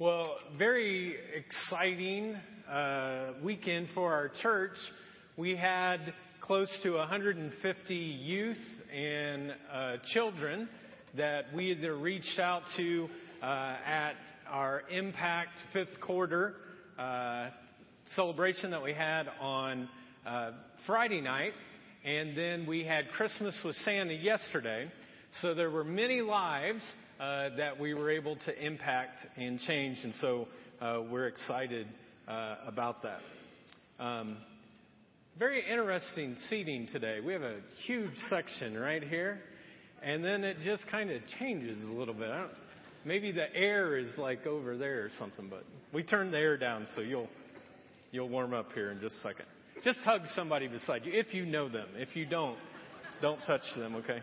[0.00, 2.34] Well, very exciting
[2.68, 4.76] uh, weekend for our church.
[5.36, 8.56] We had close to 150 youth
[8.92, 10.68] and uh, children
[11.16, 13.08] that we either reached out to
[13.40, 14.14] uh, at
[14.50, 16.54] our Impact fifth quarter
[16.98, 17.50] uh,
[18.16, 19.88] celebration that we had on
[20.26, 20.50] uh,
[20.88, 21.52] Friday night,
[22.04, 24.90] and then we had Christmas with Santa yesterday.
[25.40, 26.82] So there were many lives
[27.18, 30.48] that we were able to impact and change, and so
[30.80, 31.86] uh, we're excited
[32.28, 33.20] uh, about that.
[34.02, 34.36] Um,
[35.38, 37.18] very interesting seating today.
[37.24, 39.40] We have a huge section right here,
[40.02, 42.30] and then it just kind of changes a little bit.
[43.04, 46.86] maybe the air is like over there or something, but we turned the air down
[46.94, 47.28] so you'll
[48.12, 49.46] you'll warm up here in just a second.
[49.82, 51.88] Just hug somebody beside you if you know them.
[51.96, 52.56] If you don't,
[53.20, 53.96] don't touch them.
[53.96, 54.20] Okay.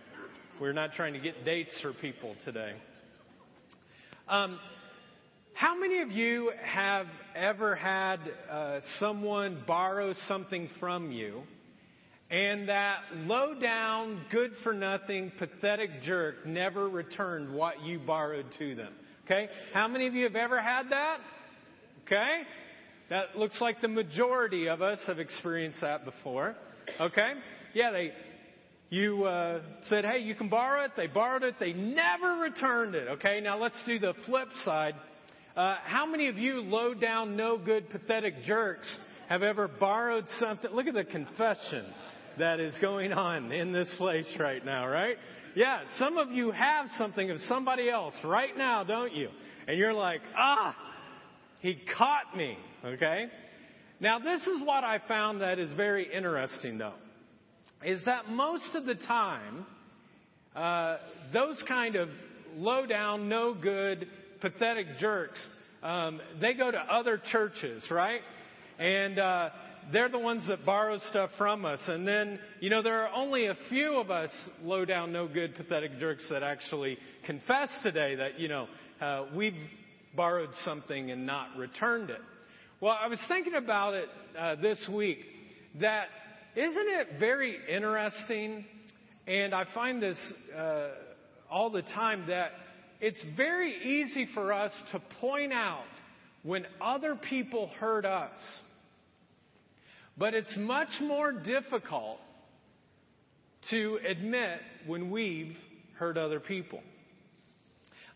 [0.60, 2.74] We're not trying to get dates for people today.
[4.28, 4.60] Um,
[5.54, 8.18] how many of you have ever had
[8.50, 11.42] uh, someone borrow something from you
[12.30, 18.76] and that low down, good for nothing, pathetic jerk never returned what you borrowed to
[18.76, 18.94] them?
[19.26, 19.50] Okay?
[19.74, 21.18] How many of you have ever had that?
[22.06, 22.42] Okay?
[23.10, 26.56] That looks like the majority of us have experienced that before.
[27.00, 27.34] Okay?
[27.74, 28.14] Yeah, they
[28.92, 30.92] you uh, said, hey, you can borrow it.
[30.98, 31.56] They borrowed it.
[31.62, 33.08] They never returned it.
[33.08, 34.96] Okay, now let's do the flip side.
[35.56, 38.94] Uh, how many of you low down, no good, pathetic jerks
[39.30, 40.72] have ever borrowed something?
[40.72, 41.86] Look at the confession
[42.38, 45.16] that is going on in this place right now, right?
[45.56, 49.30] Yeah, some of you have something of somebody else right now, don't you?
[49.70, 50.76] And you're like, ah,
[51.62, 53.28] he caught me, okay?
[54.02, 56.96] Now this is what I found that is very interesting though
[57.86, 59.66] is that most of the time,
[60.56, 60.98] uh,
[61.34, 62.10] those kind of
[62.56, 64.08] low down, no good,
[64.42, 65.40] pathetic jerks,
[65.82, 68.22] um, they go to other churches, right?
[68.78, 69.50] And uh,
[69.92, 71.80] they're the ones that borrow stuff from us.
[71.88, 74.30] And then, you know, there are only a few of us
[74.62, 78.68] low down, no good, pathetic jerks that actually confess today that, you know,
[79.02, 79.56] uh, we've
[80.16, 82.22] borrowed something and not returned it.
[82.80, 85.20] Well, I was thinking about it uh, this week
[85.80, 86.08] that
[86.56, 88.66] isn't it very interesting?
[89.28, 90.18] And I find this
[90.58, 90.90] uh,
[91.50, 92.52] all the time that
[93.00, 95.86] it's very easy for us to point out
[96.44, 98.32] when other people hurt us.
[100.18, 102.20] But it's much more difficult
[103.70, 105.56] to admit when we've
[105.98, 106.82] hurt other people.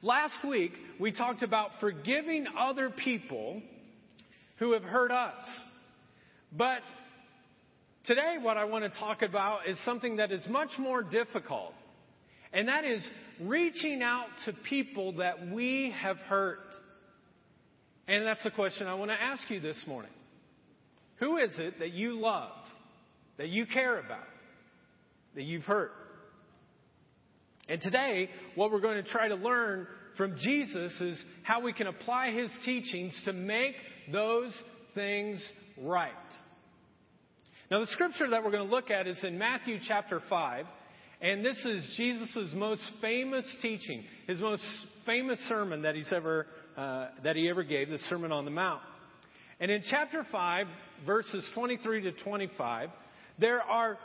[0.01, 3.61] Last week, we talked about forgiving other people
[4.57, 5.43] who have hurt us.
[6.51, 6.81] But
[8.07, 11.73] Today, what I want to talk about is something that is much more difficult,
[12.53, 13.03] and that is
[13.41, 16.59] reaching out to people that we have hurt.
[18.07, 20.11] And that's the question I want to ask you this morning.
[21.15, 22.51] Who is it that you love,
[23.37, 24.27] that you care about,
[25.33, 25.91] that you've hurt?
[27.67, 31.87] And today, what we're going to try to learn from Jesus is how we can
[31.87, 33.73] apply his teachings to make
[34.11, 34.53] those
[34.93, 35.43] things
[35.81, 36.11] right.
[37.71, 40.65] Now, the scripture that we're going to look at is in Matthew chapter 5,
[41.19, 44.63] and this is Jesus' most famous teaching, his most
[45.03, 46.45] famous sermon that he's ever,
[46.77, 48.81] uh, that he ever gave, the Sermon on the Mount.
[49.59, 50.67] And in chapter 5,
[51.07, 52.89] verses 23 to 25,
[53.39, 53.97] there are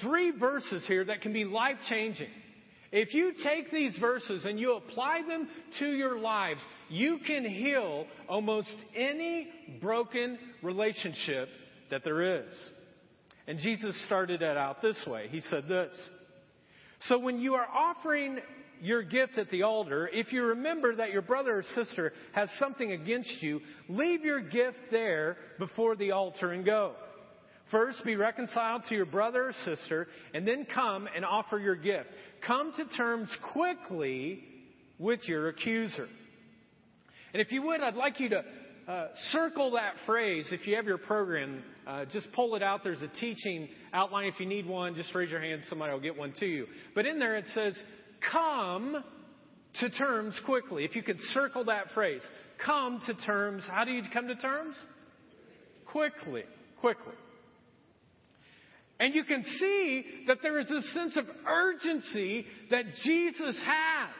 [0.00, 2.30] three verses here that can be life changing.
[2.90, 5.46] If you take these verses and you apply them
[5.80, 9.48] to your lives, you can heal almost any
[9.82, 11.50] broken relationship
[11.90, 12.70] that there is.
[13.46, 15.28] And Jesus started it out this way.
[15.28, 15.90] He said this.
[17.08, 18.38] So when you are offering
[18.80, 22.92] your gift at the altar, if you remember that your brother or sister has something
[22.92, 26.94] against you, leave your gift there before the altar and go.
[27.70, 32.08] First, be reconciled to your brother or sister, and then come and offer your gift.
[32.46, 34.44] Come to terms quickly
[34.98, 36.08] with your accuser.
[37.32, 38.44] And if you would, I'd like you to
[38.86, 41.62] uh, circle that phrase if you have your program.
[41.86, 42.82] Uh, just pull it out.
[42.84, 44.26] There's a teaching outline.
[44.26, 45.62] If you need one, just raise your hand.
[45.68, 46.66] Somebody will get one to you.
[46.94, 47.76] But in there it says,
[48.32, 49.02] come
[49.80, 50.84] to terms quickly.
[50.84, 52.22] If you could circle that phrase,
[52.64, 53.64] come to terms.
[53.68, 54.76] How do you come to terms?
[55.90, 56.44] Quickly.
[56.80, 57.14] Quickly.
[59.00, 64.10] And you can see that there is a sense of urgency that Jesus has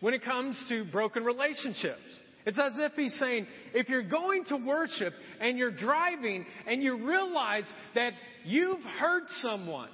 [0.00, 2.00] when it comes to broken relationships.
[2.46, 7.06] It's as if he's saying, if you're going to worship and you're driving and you
[7.06, 7.64] realize
[7.94, 8.12] that
[8.44, 9.90] you've hurt someone,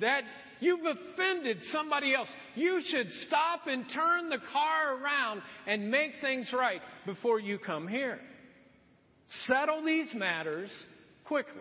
[0.00, 0.22] that
[0.60, 2.28] You've offended somebody else.
[2.54, 7.86] You should stop and turn the car around and make things right before you come
[7.86, 8.18] here.
[9.44, 10.70] Settle these matters
[11.24, 11.60] quickly.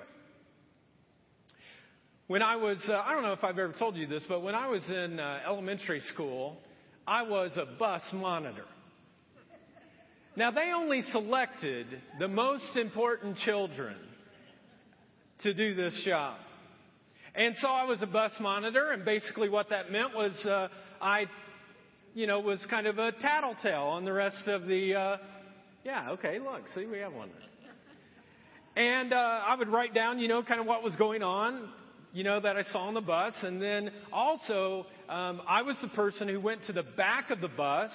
[2.28, 4.56] When I was, uh, I don't know if I've ever told you this, but when
[4.56, 6.58] I was in uh, elementary school,
[7.06, 8.66] I was a bus monitor.
[10.38, 11.88] Now, they only selected
[12.19, 13.95] the most important children
[15.42, 16.38] to do this job.
[17.34, 20.68] And so I was a bus monitor, and basically what that meant was uh,
[21.01, 21.25] I,
[22.13, 24.94] you know, was kind of a tattletale on the rest of the.
[24.94, 25.18] Uh,
[25.84, 27.31] yeah, okay, look, see, we have one.
[28.75, 31.68] And uh, I would write down, you know, kind of what was going on,
[32.13, 35.88] you know, that I saw on the bus, and then also um, I was the
[35.88, 37.90] person who went to the back of the bus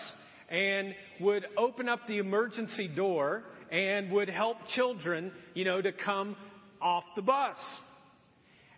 [0.52, 6.37] and would open up the emergency door and would help children, you know, to come
[6.81, 7.56] off the bus.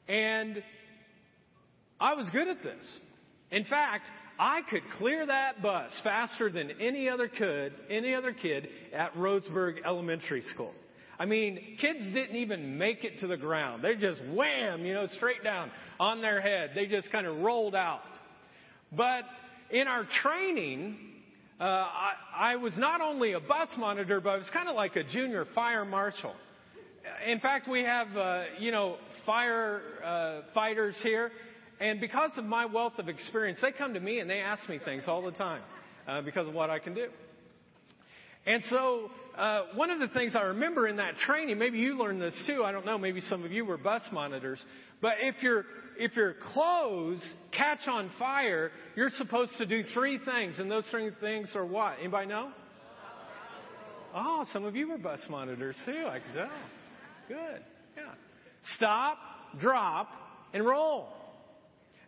[0.08, 0.62] And
[2.00, 2.84] I was good at this.
[3.50, 8.68] In fact, I could clear that bus faster than any other could, any other kid
[8.94, 10.72] at Roseburg Elementary School.
[11.18, 13.82] I mean, kids didn't even make it to the ground.
[13.82, 16.70] They just wham, you know, straight down on their head.
[16.74, 18.02] They just kind of rolled out.
[18.92, 19.24] But
[19.70, 20.98] in our training,
[21.60, 24.96] uh, I, I was not only a bus monitor, but I was kind of like
[24.96, 26.34] a junior fire marshal.
[27.26, 31.30] In fact, we have, uh, you know, fire uh, fighters here,
[31.80, 34.80] and because of my wealth of experience, they come to me and they ask me
[34.84, 35.62] things all the time
[36.08, 37.06] uh, because of what I can do.
[38.46, 42.20] And so, uh, one of the things I remember in that training, maybe you learned
[42.20, 42.62] this too.
[42.64, 42.98] I don't know.
[42.98, 44.60] Maybe some of you were bus monitors.
[45.04, 45.66] But if your
[45.98, 47.20] if your clothes
[47.52, 51.96] catch on fire, you're supposed to do three things, and those three things are what?
[52.00, 52.50] Anybody know?
[54.14, 56.06] Oh, some of you were bus monitors too.
[56.08, 56.48] I can tell.
[57.28, 57.60] Good.
[57.98, 58.14] Yeah.
[58.76, 59.18] Stop,
[59.60, 60.08] drop,
[60.54, 61.08] and roll.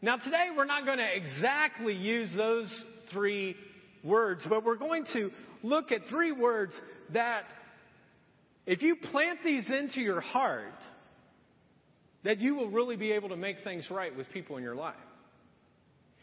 [0.01, 2.71] Now today we're not going to exactly use those
[3.13, 3.57] three
[4.05, 5.31] words, but we're going to
[5.63, 6.73] look at three words
[7.13, 7.43] that
[8.65, 10.73] if you plant these into your heart,
[12.27, 14.97] that you will really be able to make things right with people in your life.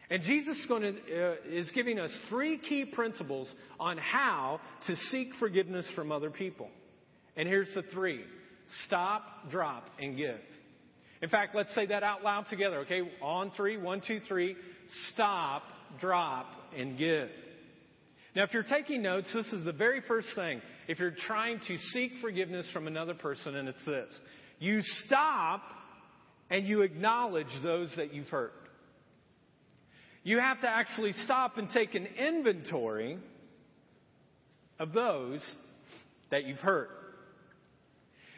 [0.09, 5.29] And Jesus is, to, uh, is giving us three key principles on how to seek
[5.39, 6.69] forgiveness from other people.
[7.37, 8.21] And here's the three
[8.85, 10.39] stop, drop, and give.
[11.21, 13.01] In fact, let's say that out loud together, okay?
[13.21, 14.57] On three, one, two, three.
[15.13, 15.63] Stop,
[16.01, 16.47] drop,
[16.77, 17.29] and give.
[18.35, 20.61] Now, if you're taking notes, this is the very first thing.
[20.89, 24.11] If you're trying to seek forgiveness from another person, and it's this
[24.59, 25.61] you stop
[26.53, 28.53] and you acknowledge those that you've hurt.
[30.23, 33.17] You have to actually stop and take an inventory
[34.79, 35.41] of those
[36.29, 36.91] that you've hurt.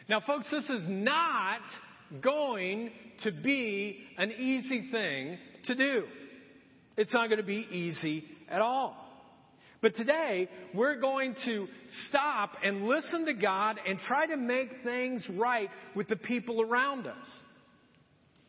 [0.08, 1.60] Now, folks, this is not
[2.22, 2.90] going
[3.24, 6.04] to be an easy thing to do.
[6.96, 8.96] It's not going to be easy at all.
[9.82, 11.68] But today, we're going to
[12.08, 17.06] stop and listen to God and try to make things right with the people around
[17.06, 17.26] us.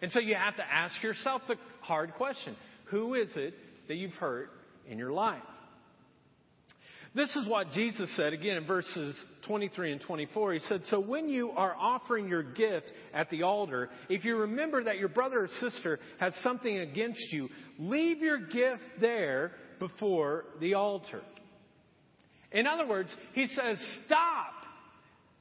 [0.01, 2.55] And so you have to ask yourself the hard question
[2.85, 3.53] Who is it
[3.87, 4.49] that you've hurt
[4.87, 5.41] in your life?
[7.15, 9.15] This is what Jesus said again in verses
[9.47, 10.53] 23 and 24.
[10.53, 14.83] He said, So when you are offering your gift at the altar, if you remember
[14.83, 20.75] that your brother or sister has something against you, leave your gift there before the
[20.75, 21.21] altar.
[22.51, 24.53] In other words, he says, Stop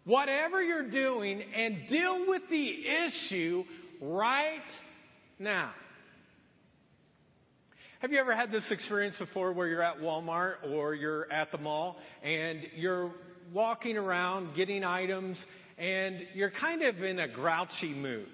[0.04, 2.72] whatever you're doing and deal with the
[3.06, 3.64] issue
[4.00, 4.60] right
[5.38, 5.72] now.
[8.00, 11.58] Have you ever had this experience before where you're at Walmart or you're at the
[11.58, 13.10] mall and you're
[13.52, 15.38] walking around getting items
[15.78, 18.28] and you're kind of in a grouchy mood?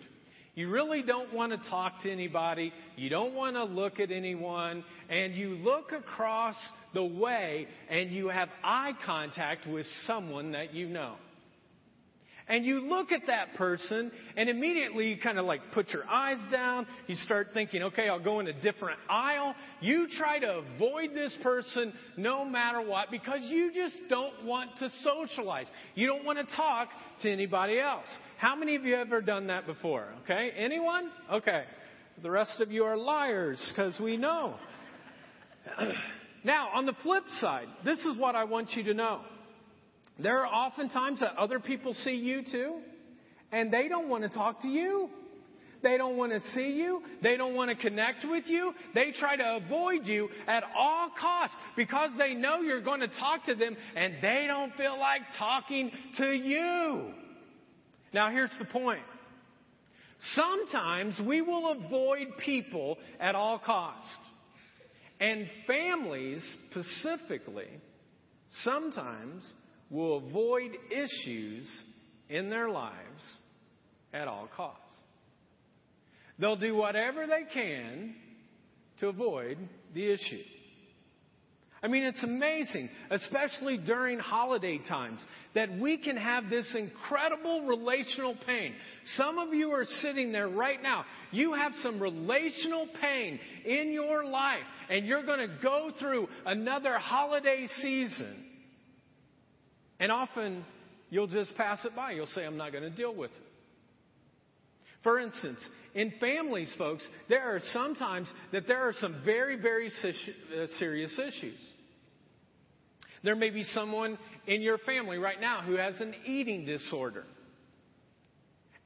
[0.55, 2.73] You really don't want to talk to anybody.
[2.97, 4.85] You don't want to look at anyone.
[5.09, 6.57] And you look across
[6.93, 11.15] the way and you have eye contact with someone that you know.
[12.53, 16.37] And you look at that person and immediately you kind of like put your eyes
[16.51, 16.87] down.
[17.07, 19.55] You start thinking, okay, I'll go in a different aisle.
[19.81, 24.91] You try to avoid this person no matter what because you just don't want to
[25.03, 25.65] socialize.
[25.95, 26.91] You don't want to talk
[27.23, 28.05] to anybody else.
[28.37, 30.09] How many of you have ever done that before?
[30.25, 30.51] Okay.
[30.55, 31.11] Anyone?
[31.33, 31.65] Okay.
[32.23, 34.57] The rest of you are liars because we know.
[36.45, 39.23] now, on the flip side, this is what I want you to know.
[40.19, 42.81] There are often times that other people see you too,
[43.51, 45.09] and they don't want to talk to you.
[45.83, 47.03] They don't want to see you.
[47.23, 48.73] They don't want to connect with you.
[48.95, 53.45] They try to avoid you at all costs because they know you're going to talk
[53.47, 57.13] to them and they don't feel like talking to you.
[58.13, 59.03] Now, here's the point
[60.37, 64.09] Sometimes we will avoid people at all costs.
[65.19, 67.69] And families specifically
[68.65, 69.45] sometimes
[69.93, 71.71] will avoid issues
[72.29, 73.23] in their lives
[74.13, 74.79] at all costs.
[76.39, 78.15] They'll do whatever they can
[79.01, 79.59] to avoid
[79.95, 80.43] the issue.
[81.85, 85.21] I mean, it's amazing, especially during holiday times,
[85.57, 88.73] that we can have this incredible relational pain.
[89.17, 91.05] Some of you are sitting there right now.
[91.33, 96.99] You have some relational pain in your life, and you're going to go through another
[96.99, 98.52] holiday season.
[100.03, 100.65] And often
[101.11, 102.11] you'll just pass it by.
[102.11, 103.47] You'll say, I'm not going to deal with it.
[105.05, 105.59] For instance,
[105.95, 111.59] in families, folks, there are sometimes that there are some very, very uh, serious issues.
[113.23, 114.19] There may be someone
[114.49, 117.23] in your family right now who has an eating disorder.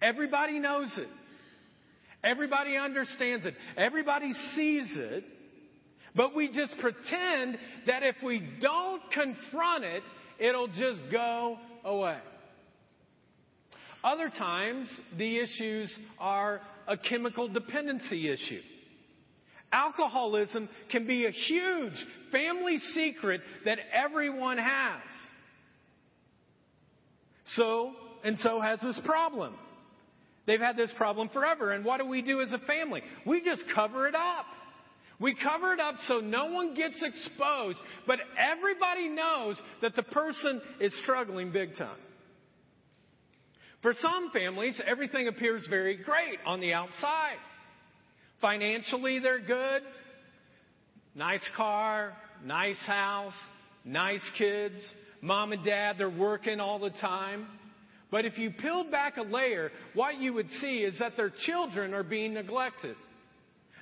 [0.03, 1.09] Everybody knows it.
[2.23, 3.55] Everybody understands it.
[3.79, 5.25] Everybody sees it.
[6.15, 7.57] But we just pretend
[7.87, 10.03] that if we don't confront it,
[10.39, 12.19] it'll just go away.
[14.05, 14.89] Other times,
[15.19, 18.61] the issues are a chemical dependency issue.
[19.73, 25.03] Alcoholism can be a huge family secret that everyone has.
[27.57, 27.93] So,
[28.25, 29.55] and so has this problem.
[30.47, 31.73] They've had this problem forever.
[31.73, 33.03] And what do we do as a family?
[33.27, 34.47] We just cover it up.
[35.19, 40.61] We cover it up so no one gets exposed, but everybody knows that the person
[40.81, 41.97] is struggling big time.
[43.83, 47.37] For some families, everything appears very great on the outside.
[48.41, 49.83] Financially, they're good.
[51.15, 52.13] Nice car,
[52.45, 53.33] nice house,
[53.85, 54.75] nice kids.
[55.23, 57.47] Mom and dad, they're working all the time.
[58.11, 61.95] But if you peeled back a layer, what you would see is that their children
[61.95, 62.97] are being neglected.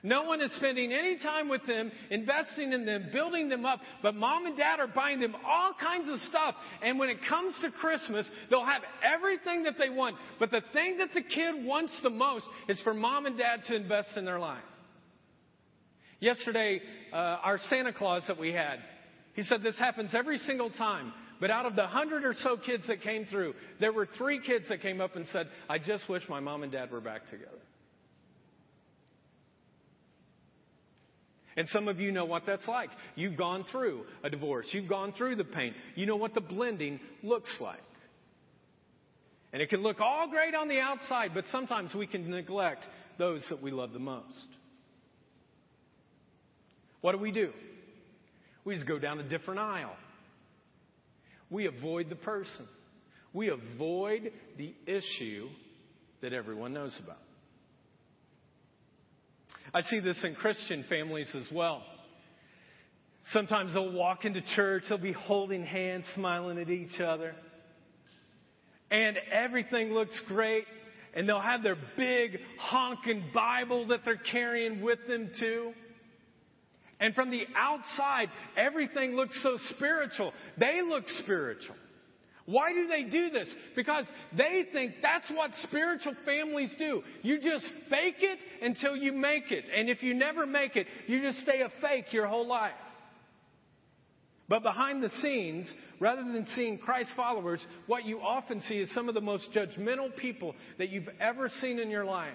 [0.04, 4.14] No one is spending any time with them, investing in them, building them up, but
[4.14, 6.54] mom and dad are buying them all kinds of stuff.
[6.82, 10.16] And when it comes to Christmas, they'll have everything that they want.
[10.38, 13.74] But the thing that the kid wants the most is for mom and dad to
[13.74, 14.62] invest in their life.
[16.20, 18.80] Yesterday, uh, our Santa Claus that we had,
[19.32, 21.14] he said this happens every single time.
[21.40, 24.68] But out of the hundred or so kids that came through, there were three kids
[24.68, 27.58] that came up and said, I just wish my mom and dad were back together.
[31.56, 32.90] And some of you know what that's like.
[33.14, 34.66] You've gone through a divorce.
[34.72, 35.74] You've gone through the pain.
[35.94, 37.78] You know what the blending looks like.
[39.52, 42.84] And it can look all great on the outside, but sometimes we can neglect
[43.18, 44.48] those that we love the most.
[47.00, 47.52] What do we do?
[48.64, 49.94] We just go down a different aisle.
[51.50, 52.66] We avoid the person.
[53.32, 55.48] We avoid the issue
[56.22, 57.18] that everyone knows about.
[59.72, 61.82] I see this in Christian families as well.
[63.32, 67.34] Sometimes they'll walk into church, they'll be holding hands, smiling at each other.
[68.90, 70.66] And everything looks great.
[71.16, 75.72] And they'll have their big honking Bible that they're carrying with them too.
[77.00, 80.32] And from the outside, everything looks so spiritual.
[80.58, 81.76] They look spiritual.
[82.46, 83.48] Why do they do this?
[83.74, 84.04] Because
[84.36, 87.02] they think that's what spiritual families do.
[87.22, 89.64] You just fake it until you make it.
[89.74, 92.72] And if you never make it, you just stay a fake your whole life.
[94.46, 99.08] But behind the scenes, rather than seeing Christ followers, what you often see is some
[99.08, 102.34] of the most judgmental people that you've ever seen in your life.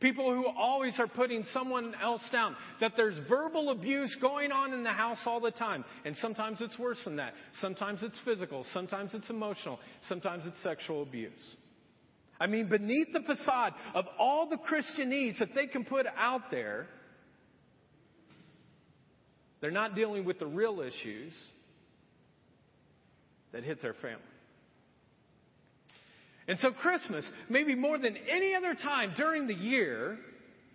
[0.00, 2.56] People who always are putting someone else down.
[2.80, 5.84] That there's verbal abuse going on in the house all the time.
[6.06, 7.34] And sometimes it's worse than that.
[7.60, 8.64] Sometimes it's physical.
[8.72, 9.78] Sometimes it's emotional.
[10.08, 11.32] Sometimes it's sexual abuse.
[12.40, 16.86] I mean, beneath the facade of all the Christianese that they can put out there,
[19.60, 21.34] they're not dealing with the real issues
[23.52, 24.22] that hit their family.
[26.50, 30.18] And so Christmas, maybe more than any other time during the year,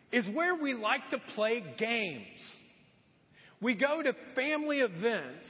[0.10, 2.25] is where we like to play games.
[3.62, 5.46] We go to family events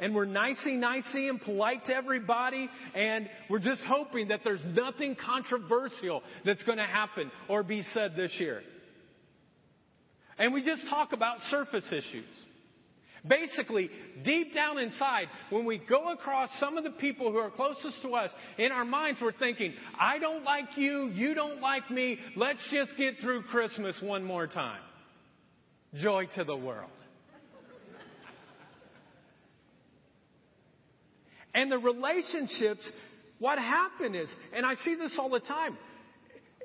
[0.00, 5.14] and we're nicey nicey and polite to everybody and we're just hoping that there's nothing
[5.14, 8.62] controversial that's going to happen or be said this year.
[10.38, 12.24] And we just talk about surface issues.
[13.26, 13.88] Basically,
[14.24, 18.14] deep down inside, when we go across some of the people who are closest to
[18.16, 22.58] us, in our minds we're thinking, I don't like you, you don't like me, let's
[22.72, 24.80] just get through Christmas one more time.
[25.94, 26.90] Joy to the world.
[31.54, 32.90] and the relationships,
[33.38, 35.78] what happened is, and I see this all the time,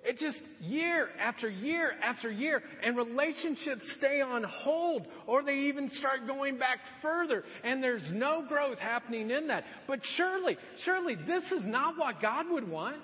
[0.08, 5.90] It just year after year after year, and relationships stay on hold, or they even
[5.90, 9.66] start going back further, and there's no growth happening in that.
[9.86, 12.96] But surely, surely this is not what God would want.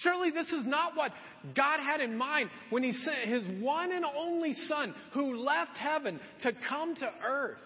[0.00, 1.12] Surely this is not what
[1.54, 6.20] God had in mind when He sent His one and only Son who left heaven
[6.42, 7.56] to come to earth.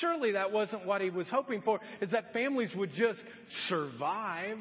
[0.00, 3.20] Surely that wasn't what He was hoping for, is that families would just
[3.68, 4.58] survive.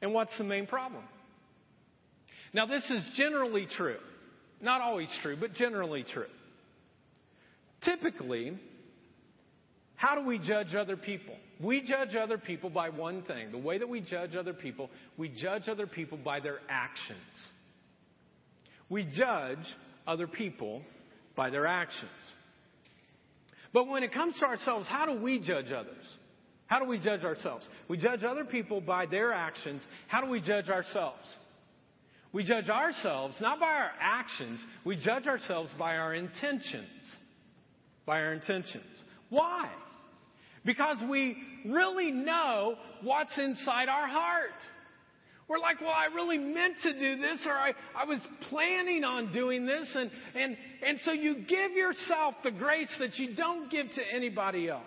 [0.00, 1.02] And what's the main problem?
[2.52, 3.98] Now, this is generally true.
[4.60, 6.26] Not always true, but generally true.
[7.84, 8.58] Typically,
[9.96, 11.34] how do we judge other people?
[11.60, 13.50] We judge other people by one thing.
[13.52, 17.18] The way that we judge other people, we judge other people by their actions.
[18.88, 19.58] We judge
[20.06, 20.82] other people
[21.36, 22.10] by their actions.
[23.72, 26.04] But when it comes to ourselves, how do we judge others?
[26.68, 27.66] How do we judge ourselves?
[27.88, 29.82] We judge other people by their actions.
[30.06, 31.18] How do we judge ourselves?
[32.32, 36.84] We judge ourselves not by our actions, we judge ourselves by our intentions.
[38.04, 38.84] By our intentions.
[39.30, 39.70] Why?
[40.64, 44.50] Because we really know what's inside our heart.
[45.48, 48.20] We're like, well, I really meant to do this, or I, I was
[48.50, 50.56] planning on doing this, and, and,
[50.86, 54.84] and so you give yourself the grace that you don't give to anybody else.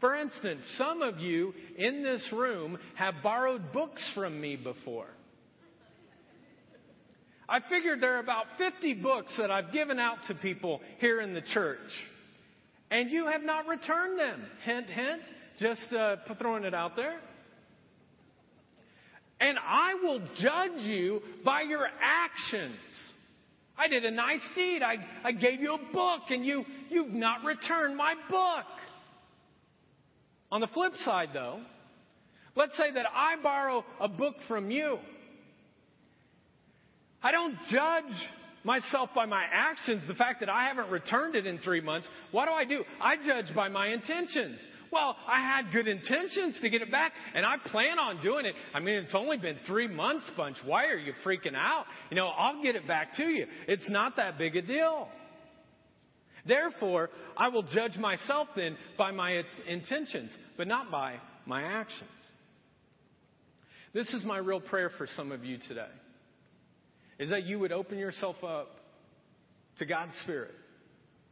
[0.00, 5.08] For instance, some of you in this room have borrowed books from me before.
[7.48, 11.34] I figured there are about 50 books that I've given out to people here in
[11.34, 11.78] the church
[12.94, 14.42] and you have not returned them.
[14.64, 15.22] Hint, hint.
[15.58, 17.18] Just uh, throwing it out there.
[19.40, 22.78] And I will judge you by your actions.
[23.76, 24.82] I did a nice deed.
[24.82, 28.64] I, I gave you a book and you, you've not returned my book.
[30.54, 31.58] On the flip side, though,
[32.54, 34.98] let's say that I borrow a book from you.
[37.20, 38.28] I don't judge
[38.62, 42.46] myself by my actions, the fact that I haven't returned it in three months, what
[42.46, 42.84] do I do?
[43.02, 44.60] I judge by my intentions.
[44.92, 48.54] Well, I had good intentions to get it back, and I plan on doing it.
[48.72, 50.56] I mean, it's only been three months, Bunch.
[50.64, 51.86] Why are you freaking out?
[52.10, 53.46] You know, I'll get it back to you.
[53.66, 55.08] It's not that big a deal.
[56.46, 62.10] Therefore, I will judge myself then by my intentions, but not by my actions.
[63.92, 65.88] This is my real prayer for some of you today
[67.18, 68.68] is that you would open yourself up
[69.78, 70.54] to God's Spirit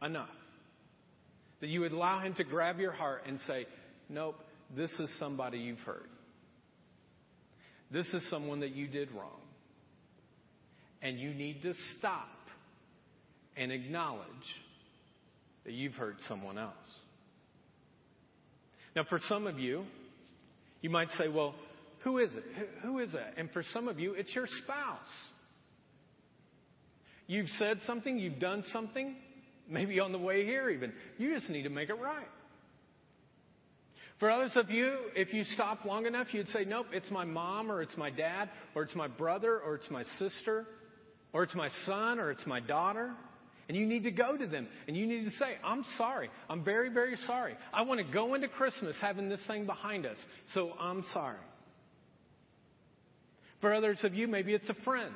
[0.01, 0.29] enough.
[1.61, 3.65] That you would allow Him to grab your heart and say,
[4.09, 4.35] Nope,
[4.75, 6.09] this is somebody you've hurt.
[7.91, 9.39] This is someone that you did wrong.
[11.01, 12.27] And you need to stop
[13.55, 14.27] and acknowledge
[15.65, 16.73] that you've hurt someone else.
[18.95, 19.85] Now, for some of you,
[20.81, 21.55] you might say, Well,
[22.03, 22.43] who is it?
[22.83, 23.33] Who is that?
[23.37, 24.99] And for some of you, it's your spouse.
[27.27, 29.15] You've said something, you've done something,
[29.69, 30.91] maybe on the way here even.
[31.17, 32.27] You just need to make it right.
[34.19, 37.71] For others of you, if you stop long enough, you'd say, Nope, it's my mom,
[37.71, 40.65] or it's my dad, or it's my brother, or it's my sister,
[41.31, 43.13] or it's my son, or it's my daughter.
[43.67, 46.29] And you need to go to them and you need to say, I'm sorry.
[46.49, 47.55] I'm very, very sorry.
[47.73, 50.17] I want to go into Christmas having this thing behind us,
[50.53, 51.37] so I'm sorry.
[53.61, 55.13] For others of you, maybe it's a friend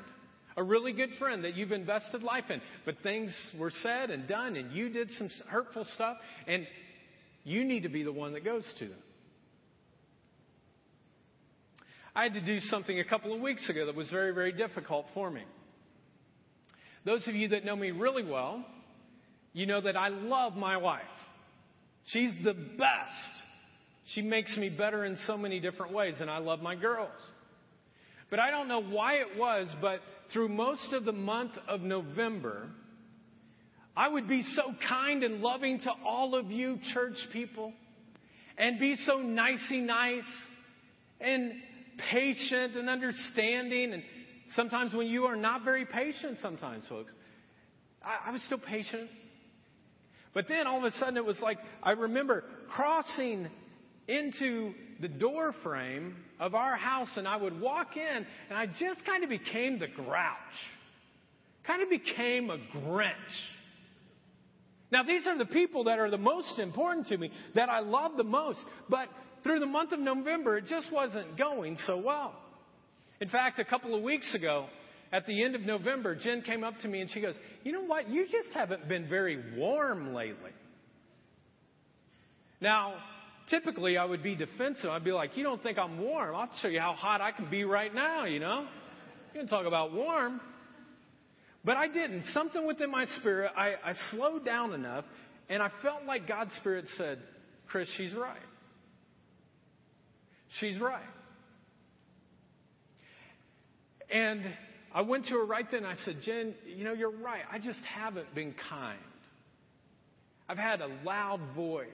[0.57, 4.55] a really good friend that you've invested life in, but things were said and done,
[4.55, 6.65] and you did some hurtful stuff, and
[7.43, 8.97] you need to be the one that goes to them.
[12.15, 15.05] I had to do something a couple of weeks ago that was very, very difficult
[15.13, 15.43] for me.
[17.07, 18.65] Those of you that know me really well,
[19.53, 21.03] you know that I love my wife.
[22.07, 23.31] She's the best.
[24.13, 27.13] She makes me better in so many different ways, and I love my girls.
[28.29, 30.01] But I don't know why it was, but
[30.33, 32.67] through most of the month of November,
[33.95, 37.71] I would be so kind and loving to all of you church people
[38.57, 40.27] and be so nicey nice
[41.21, 41.53] and
[42.11, 43.93] patient and understanding.
[43.93, 44.03] And
[44.55, 47.11] sometimes when you are not very patient, sometimes, folks,
[48.03, 49.09] I, I was still patient.
[50.33, 53.47] But then all of a sudden it was like, I remember crossing
[54.07, 59.05] into the door frame of our house and I would walk in and I just
[59.05, 60.37] kind of became the grouch.
[61.65, 63.11] Kind of became a Grinch.
[64.89, 68.15] Now, these are the people that are the most important to me, that I love
[68.15, 68.59] the most.
[68.89, 69.09] But
[69.43, 72.35] through the month of November, it just wasn't going so well.
[73.19, 74.67] In fact, a couple of weeks ago,
[75.11, 77.83] at the end of November, Jen came up to me and she goes, You know
[77.83, 78.09] what?
[78.09, 80.51] You just haven't been very warm lately.
[82.59, 82.95] Now,
[83.49, 84.89] typically I would be defensive.
[84.89, 86.35] I'd be like, You don't think I'm warm?
[86.35, 88.67] I'll show you how hot I can be right now, you know?
[89.33, 90.41] You can talk about warm.
[91.63, 92.23] But I didn't.
[92.33, 95.05] Something within my spirit, I, I slowed down enough,
[95.49, 97.19] and I felt like God's Spirit said,
[97.67, 98.37] Chris, she's right.
[100.59, 101.03] She's right.
[104.09, 104.41] And
[104.93, 105.85] I went to her right then.
[105.85, 107.41] I said, Jen, you know, you're right.
[107.51, 108.99] I just haven't been kind.
[110.49, 111.87] I've had a loud voice.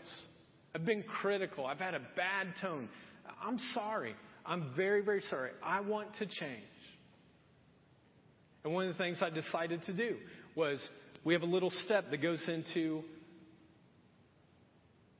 [0.75, 1.65] I've been critical.
[1.65, 2.87] I've had a bad tone.
[3.43, 4.15] I'm sorry.
[4.45, 5.51] I'm very, very sorry.
[5.63, 6.63] I want to change.
[8.63, 10.17] And one of the things I decided to do
[10.55, 10.79] was
[11.23, 13.03] we have a little step that goes into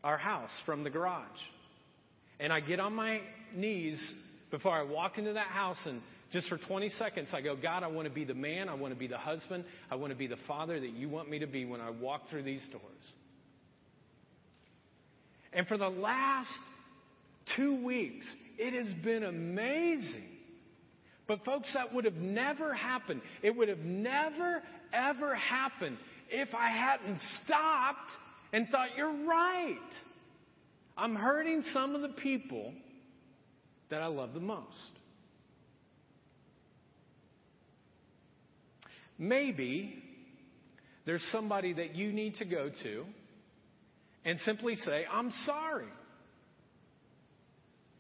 [0.04, 1.28] our house from the garage.
[2.40, 3.22] And I get on my
[3.56, 4.02] knees
[4.52, 6.02] before I walk into that house and
[6.34, 8.68] just for 20 seconds, I go, God, I want to be the man.
[8.68, 9.64] I want to be the husband.
[9.92, 12.24] I want to be the father that you want me to be when I walk
[12.30, 12.84] through these doors.
[15.54, 16.50] And for the last
[17.56, 18.26] two weeks,
[18.58, 20.28] it has been amazing.
[21.28, 23.22] But, folks, that would have never happened.
[23.44, 25.98] It would have never, ever happened
[26.32, 28.12] if I hadn't stopped
[28.52, 29.78] and thought, you're right.
[30.98, 32.74] I'm hurting some of the people
[33.92, 34.94] that I love the most.
[39.18, 39.96] Maybe
[41.06, 43.06] there's somebody that you need to go to
[44.26, 45.88] and simply say, I'm sorry.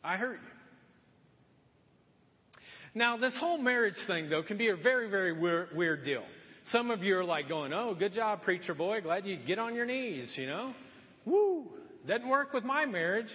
[0.03, 0.49] I hurt you.
[2.95, 6.23] Now, this whole marriage thing, though, can be a very, very weird, weird deal.
[6.71, 9.01] Some of you are like going, Oh, good job, preacher boy.
[9.01, 10.73] Glad you get on your knees, you know?
[11.25, 11.65] Woo!
[12.07, 13.29] Doesn't work with my marriage.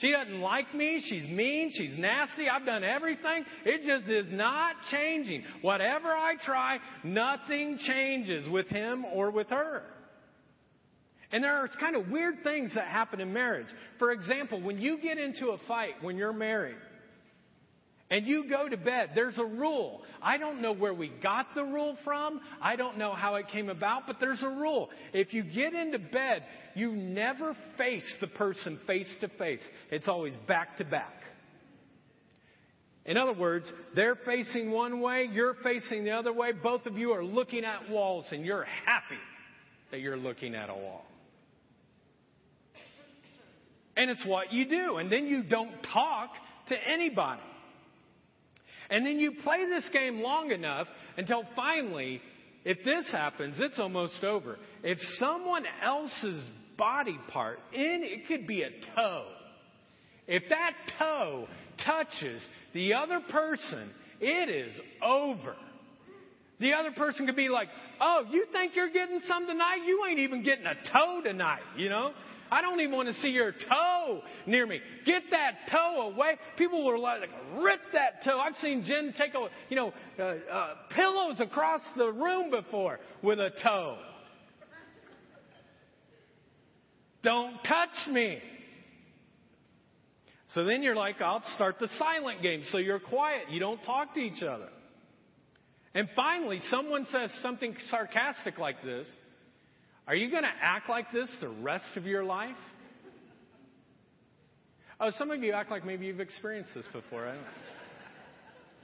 [0.00, 1.02] She doesn't like me.
[1.06, 1.70] She's mean.
[1.74, 2.48] She's nasty.
[2.48, 3.44] I've done everything.
[3.64, 5.44] It just is not changing.
[5.60, 9.82] Whatever I try, nothing changes with him or with her.
[11.32, 13.68] And there are kind of weird things that happen in marriage.
[13.98, 16.76] For example, when you get into a fight when you're married,
[18.10, 20.02] and you go to bed, there's a rule.
[20.20, 22.40] I don't know where we got the rule from.
[22.60, 24.90] I don't know how it came about, but there's a rule.
[25.12, 26.44] If you get into bed,
[26.74, 29.62] you never face the person face to face.
[29.92, 31.14] It's always back to back.
[33.06, 36.52] In other words, they're facing one way, you're facing the other way.
[36.52, 39.20] Both of you are looking at walls, and you're happy
[39.90, 41.04] that you're looking at a wall.
[43.96, 44.96] And it's what you do.
[44.96, 46.30] And then you don't talk
[46.68, 47.40] to anybody.
[48.90, 52.20] And then you play this game long enough until finally,
[52.64, 54.58] if this happens, it's almost over.
[54.82, 56.42] If someone else's
[56.76, 59.26] body part, in it could be a toe.
[60.26, 61.46] If that toe
[61.84, 62.42] touches
[62.74, 64.72] the other person, it is
[65.02, 65.54] over.
[66.58, 67.68] The other person could be like,
[68.00, 69.80] Oh, you think you're getting some tonight?
[69.86, 72.12] You ain't even getting a toe tonight, you know?
[72.50, 74.80] I don't even want to see your toe near me.
[75.06, 76.36] Get that toe away.
[76.56, 77.20] People were like,
[77.56, 78.38] rip that toe.
[78.38, 83.38] I've seen Jen take a, you know, uh, uh, pillows across the room before with
[83.38, 83.98] a toe.
[87.22, 88.38] Don't touch me.
[90.54, 92.64] So then you're like, I'll start the silent game.
[92.72, 93.50] So you're quiet.
[93.50, 94.68] You don't talk to each other.
[95.94, 99.08] And finally, someone says something sarcastic like this.
[100.10, 102.56] Are you going to act like this the rest of your life?
[104.98, 107.28] Oh, some of you act like maybe you've experienced this before.
[107.28, 107.36] I,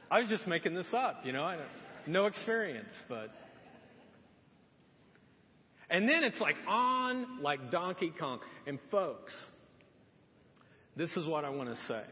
[0.09, 1.59] I was just making this up, you know.
[2.07, 3.31] No experience, but.
[5.91, 8.39] And then it's like on like Donkey Kong.
[8.69, 9.35] And folks,
[10.95, 12.03] this is what I want to say.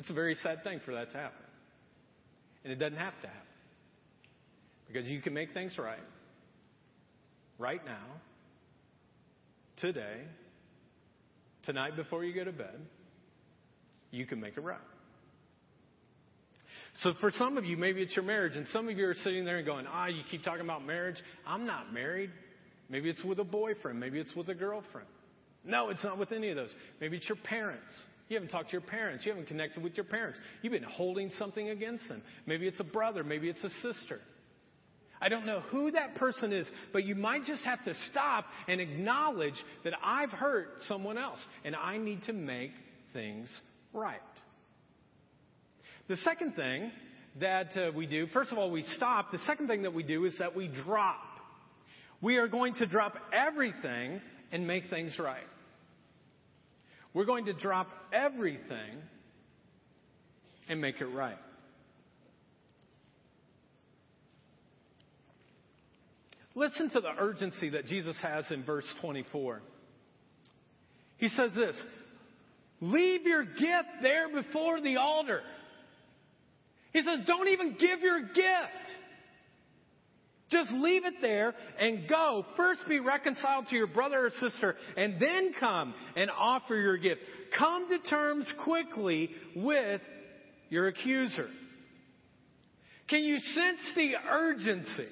[0.00, 1.46] It's a very sad thing for that to happen.
[2.64, 3.42] And it doesn't have to happen.
[4.88, 6.00] Because you can make things right
[7.58, 8.06] right now,
[9.78, 10.22] today,
[11.64, 12.80] tonight before you go to bed,
[14.10, 14.78] you can make it right.
[17.02, 19.44] So for some of you, maybe it's your marriage, and some of you are sitting
[19.44, 21.16] there and going, ah, you keep talking about marriage.
[21.46, 22.30] I'm not married.
[22.88, 24.00] Maybe it's with a boyfriend.
[24.00, 25.06] Maybe it's with a girlfriend.
[25.64, 26.70] No, it's not with any of those.
[27.00, 27.92] Maybe it's your parents.
[28.28, 29.24] You haven't talked to your parents.
[29.24, 30.38] You haven't connected with your parents.
[30.62, 32.22] You've been holding something against them.
[32.46, 33.22] Maybe it's a brother.
[33.22, 34.20] Maybe it's a sister.
[35.20, 38.80] I don't know who that person is, but you might just have to stop and
[38.80, 39.54] acknowledge
[39.84, 42.72] that I've hurt someone else and I need to make
[43.12, 43.48] things
[43.92, 44.20] right.
[46.08, 46.90] The second thing
[47.40, 49.30] that uh, we do, first of all, we stop.
[49.32, 51.20] The second thing that we do is that we drop.
[52.20, 55.46] We are going to drop everything and make things right.
[57.12, 59.02] We're going to drop everything
[60.68, 61.38] and make it right.
[66.58, 69.62] Listen to the urgency that Jesus has in verse 24.
[71.18, 71.80] He says this
[72.80, 75.40] Leave your gift there before the altar.
[76.92, 78.90] He says, Don't even give your gift.
[80.50, 82.44] Just leave it there and go.
[82.56, 87.20] First be reconciled to your brother or sister and then come and offer your gift.
[87.56, 90.00] Come to terms quickly with
[90.70, 91.50] your accuser.
[93.08, 95.06] Can you sense the urgency?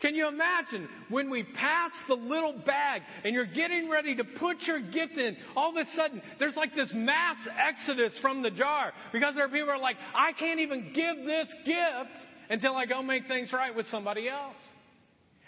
[0.00, 4.60] Can you imagine when we pass the little bag and you're getting ready to put
[4.62, 8.92] your gift in, all of a sudden there's like this mass exodus from the jar
[9.12, 12.84] because there are people who are like, I can't even give this gift until I
[12.84, 14.56] go make things right with somebody else.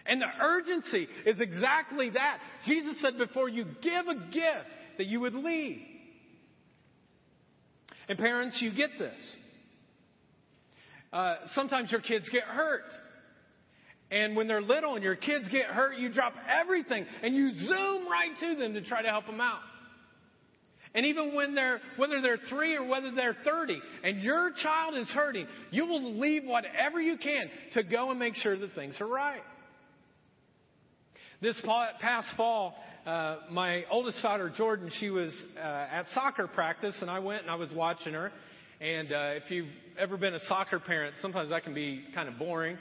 [0.06, 2.38] And the urgency is exactly that.
[2.66, 5.82] Jesus said before you give a gift that you would leave.
[8.08, 9.36] And parents, you get this.
[11.12, 12.90] Uh, sometimes your kids get hurt.
[14.10, 18.08] And when they're little and your kids get hurt, you drop everything and you zoom
[18.08, 19.60] right to them to try to help them out.
[20.94, 25.08] And even when they're, whether they're three or whether they're 30, and your child is
[25.08, 29.06] hurting, you will leave whatever you can to go and make sure that things are
[29.06, 29.42] right.
[31.42, 31.60] This
[32.00, 32.74] past fall,
[33.06, 37.50] uh, my oldest daughter, Jordan, she was uh, at soccer practice, and I went and
[37.50, 38.32] I was watching her.
[38.80, 39.68] And uh, if you've
[39.98, 42.78] ever been a soccer parent, sometimes that can be kind of boring.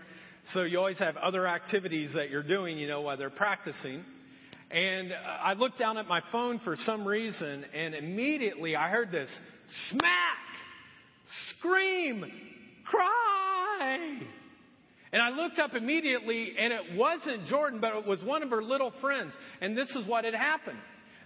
[0.53, 4.03] So you always have other activities that you're doing, you know, while they're practicing.
[4.71, 9.11] And uh, I looked down at my phone for some reason, and immediately I heard
[9.11, 9.29] this
[9.89, 10.37] smack,
[11.57, 12.25] scream,
[12.85, 14.19] cry.
[15.11, 18.61] And I looked up immediately, and it wasn't Jordan, but it was one of her
[18.61, 19.33] little friends.
[19.61, 20.79] And this is what had happened.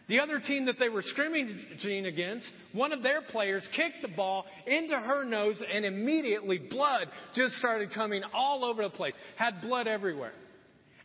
[0.08, 4.46] The other team that they were scrimmaging against, one of their players kicked the ball
[4.68, 9.14] into her nose, and immediately blood just started coming all over the place.
[9.38, 10.34] Had blood everywhere.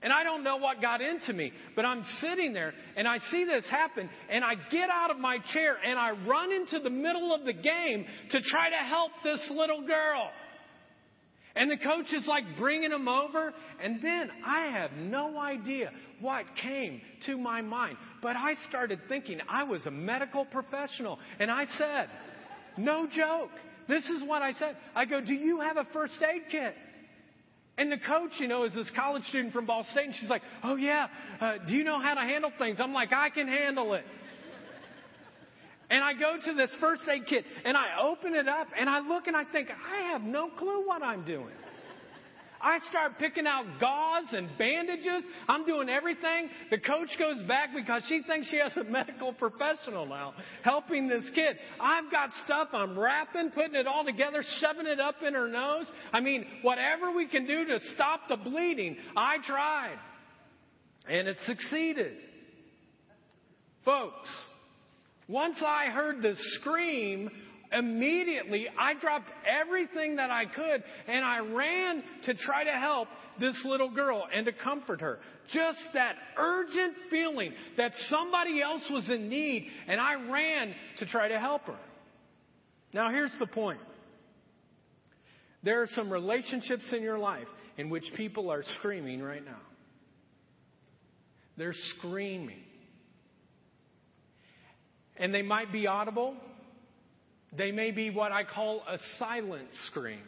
[0.02, 3.44] And I don't know what got into me, but I'm sitting there and I see
[3.44, 7.35] this happen and I get out of my chair and I run into the middle
[7.35, 10.30] of the game to try to help this little girl.
[11.56, 13.52] And the coach is like bringing him over.
[13.82, 17.96] And then I have no idea what came to my mind.
[18.27, 21.21] But I started thinking I was a medical professional.
[21.39, 22.09] And I said,
[22.77, 23.51] no joke.
[23.87, 24.77] This is what I said.
[24.97, 26.75] I go, do you have a first aid kit?
[27.79, 30.43] And the coach, you know, is this college student from Ball State, and she's like,
[30.65, 31.07] "Oh yeah,
[31.41, 34.05] uh, do you know how to handle things?" I'm like, "I can handle it."
[35.91, 39.01] and I go to this first aid kit, and I open it up, and I
[39.01, 41.53] look, and I think, I have no clue what I'm doing.
[42.61, 45.25] I start picking out gauze and bandages.
[45.49, 46.49] I'm doing everything.
[46.71, 51.29] The coach goes back because she thinks she has a medical professional now helping this
[51.35, 51.57] kid.
[51.81, 55.87] I've got stuff I'm wrapping, putting it all together, shoving it up in her nose.
[56.12, 59.99] I mean, whatever we can do to stop the bleeding, I tried.
[61.09, 62.16] And it succeeded.
[63.85, 64.29] Folks,
[65.29, 67.31] once I heard the scream
[67.72, 73.09] immediately I dropped everything that I could and I ran to try to help
[73.40, 75.18] this little girl and to comfort her.
[75.52, 81.29] Just that urgent feeling that somebody else was in need and I ran to try
[81.29, 81.79] to help her.
[82.92, 83.81] Now here's the point.
[85.62, 89.61] There are some relationships in your life in which people are screaming right now.
[91.57, 92.62] They're screaming.
[95.16, 96.37] And they might be audible,
[97.57, 100.23] they may be what I call a silent scream.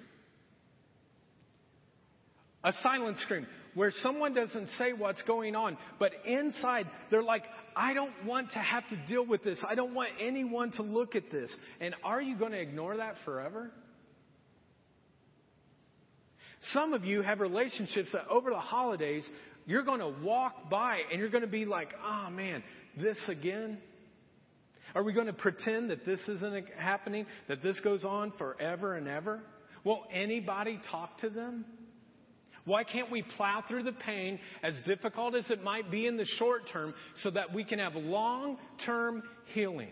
[2.65, 7.45] A silent scream where someone doesn't say what's going on, but inside they're like,
[7.77, 9.65] I don't want to have to deal with this.
[9.67, 11.55] I don't want anyone to look at this.
[11.81, 13.71] And are you going to ignore that forever?
[16.73, 19.29] Some of you have relationships that over the holidays,
[19.65, 22.65] you're going to walk by and you're going to be like, oh man,
[22.97, 23.79] this again?
[24.95, 29.09] Are we going to pretend that this isn't happening, that this goes on forever and
[29.09, 29.41] ever?
[29.85, 31.65] Won't anybody talk to them?
[32.65, 36.27] Why can't we plow through the pain, as difficult as it might be in the
[36.37, 39.23] short term, so that we can have long term
[39.55, 39.89] healing?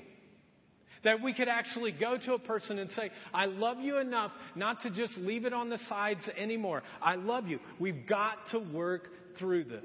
[1.02, 4.82] That we could actually go to a person and say, I love you enough not
[4.82, 6.82] to just leave it on the sides anymore.
[7.00, 7.60] I love you.
[7.78, 9.84] We've got to work through this.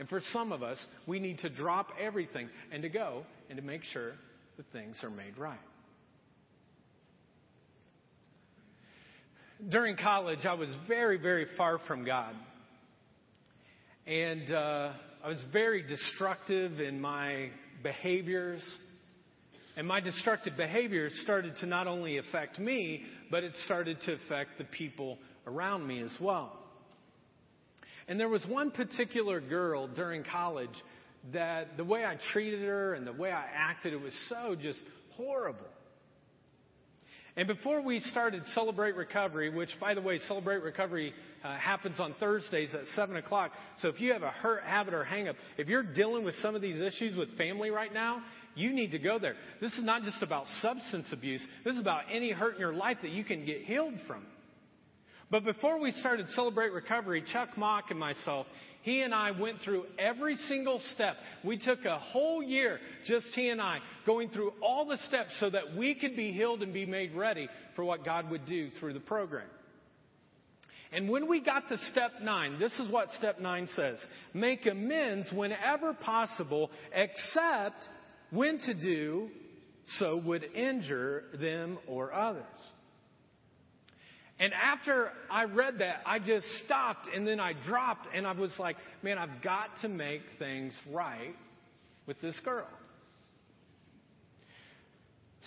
[0.00, 3.62] And for some of us, we need to drop everything and to go and to
[3.62, 4.12] make sure
[4.56, 5.60] that things are made right.
[9.68, 12.34] During college, I was very, very far from God.
[14.06, 17.50] And uh, I was very destructive in my
[17.82, 18.62] behaviors.
[19.76, 24.56] And my destructive behaviors started to not only affect me, but it started to affect
[24.56, 26.59] the people around me as well.
[28.08, 30.70] And there was one particular girl during college
[31.32, 34.78] that the way I treated her and the way I acted, it was so just
[35.16, 35.66] horrible.
[37.36, 42.14] And before we started Celebrate Recovery, which, by the way, Celebrate Recovery uh, happens on
[42.18, 43.52] Thursdays at 7 o'clock.
[43.78, 46.54] So if you have a hurt, habit, or hang up, if you're dealing with some
[46.56, 48.22] of these issues with family right now,
[48.56, 49.36] you need to go there.
[49.60, 51.40] This is not just about substance abuse.
[51.64, 54.26] This is about any hurt in your life that you can get healed from.
[55.30, 58.46] But before we started Celebrate Recovery, Chuck Mock and myself,
[58.82, 61.16] he and I went through every single step.
[61.44, 65.50] We took a whole year, just he and I, going through all the steps so
[65.50, 68.94] that we could be healed and be made ready for what God would do through
[68.94, 69.46] the program.
[70.92, 74.04] And when we got to step nine, this is what step nine says.
[74.34, 77.76] Make amends whenever possible, except
[78.30, 79.28] when to do
[79.98, 82.44] so would injure them or others.
[84.40, 88.50] And after I read that, I just stopped and then I dropped and I was
[88.58, 91.36] like, man, I've got to make things right
[92.06, 92.66] with this girl.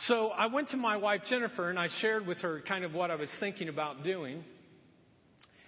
[0.05, 3.09] So I went to my wife Jennifer and I shared with her kind of what
[3.09, 4.43] I was thinking about doing.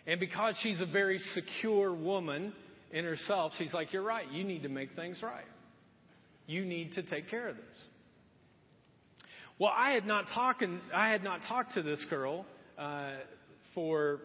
[0.06, 2.54] And because she's a very secure woman
[2.92, 5.46] in herself, she's like, You're right, you need to make things right.
[6.46, 7.78] You need to take care of this.
[9.58, 12.46] Well, I had not talked, I had not talked to this girl
[12.78, 13.12] uh,
[13.74, 14.20] for,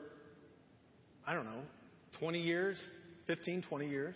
[1.26, 1.62] I don't know,
[2.18, 2.78] 20 years,
[3.26, 4.14] 15, 20 years.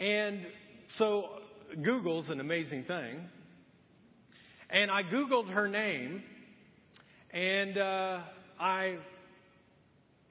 [0.00, 0.46] And
[0.98, 1.26] so
[1.82, 3.28] Google's an amazing thing.
[4.70, 6.22] And I Googled her name,
[7.32, 8.20] and uh,
[8.58, 8.96] I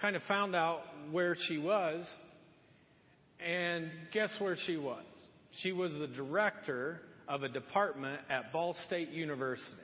[0.01, 2.05] kind of found out where she was.
[3.45, 5.03] And guess where she was?
[5.61, 9.82] She was the director of a department at Ball State University.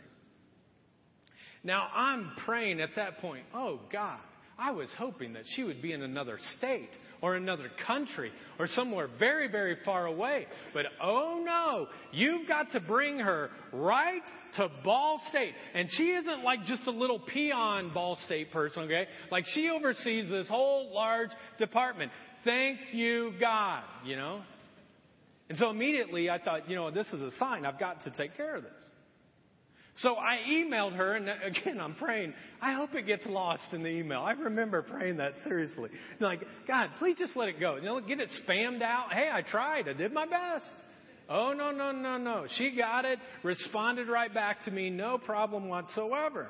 [1.64, 4.20] Now, I'm praying at that point, oh God,
[4.58, 6.90] I was hoping that she would be in another state
[7.22, 10.48] or another country or somewhere very, very far away.
[10.74, 14.22] But oh no, you've got to bring her right
[14.58, 15.54] to Ball State.
[15.74, 19.08] And she isn't like just a little peon Ball State person, okay?
[19.32, 22.12] Like she oversees this whole large department.
[22.44, 24.42] Thank you, God, you know?
[25.50, 27.66] And so immediately I thought, you know, this is a sign.
[27.66, 28.72] I've got to take care of this.
[30.02, 32.34] So I emailed her, and again, I'm praying.
[32.62, 34.22] I hope it gets lost in the email.
[34.22, 35.90] I remember praying that seriously.
[36.20, 37.76] Like, God, please just let it go.
[37.76, 39.14] You know, get it spammed out.
[39.14, 39.88] Hey, I tried.
[39.88, 40.66] I did my best.
[41.30, 42.48] Oh, no, no, no, no.
[42.58, 46.50] She got it, responded right back to me, no problem whatsoever.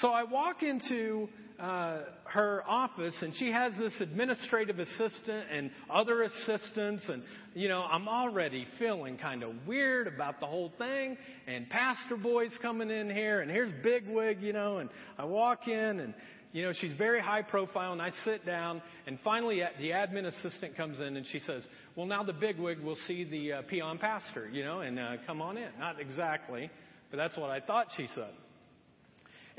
[0.00, 1.28] So I walk into
[1.60, 7.22] uh, her office, and she has this administrative assistant and other assistants, and
[7.54, 11.16] you know I'm already feeling kind of weird about the whole thing.
[11.46, 16.00] And pastor boy's coming in here, and here's Bigwig, you know, and I walk in,
[16.00, 16.14] and
[16.52, 20.74] you know she's very high profile, and I sit down, and finally the admin assistant
[20.74, 21.64] comes in, and she says,
[21.96, 25.42] "Well, now the Bigwig will see the uh, peon pastor, you know, and uh, come
[25.42, 26.70] on in." Not exactly,
[27.10, 28.32] but that's what I thought she said.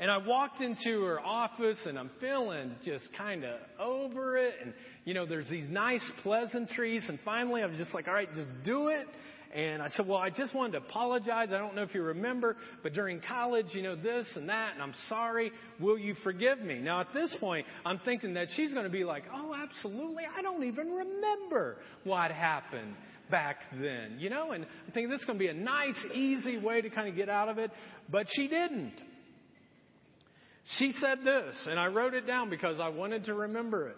[0.00, 4.54] And I walked into her office and I'm feeling just kind of over it.
[4.62, 7.04] And, you know, there's these nice pleasantries.
[7.08, 9.06] And finally, I was just like, all right, just do it.
[9.54, 11.50] And I said, well, I just wanted to apologize.
[11.52, 14.82] I don't know if you remember, but during college, you know, this and that, and
[14.82, 15.52] I'm sorry.
[15.78, 16.80] Will you forgive me?
[16.80, 20.24] Now, at this point, I'm thinking that she's going to be like, oh, absolutely.
[20.36, 22.96] I don't even remember what happened
[23.30, 24.50] back then, you know?
[24.50, 27.14] And I'm thinking this is going to be a nice, easy way to kind of
[27.14, 27.70] get out of it.
[28.10, 28.94] But she didn't.
[30.78, 33.96] She said this, and I wrote it down because I wanted to remember it.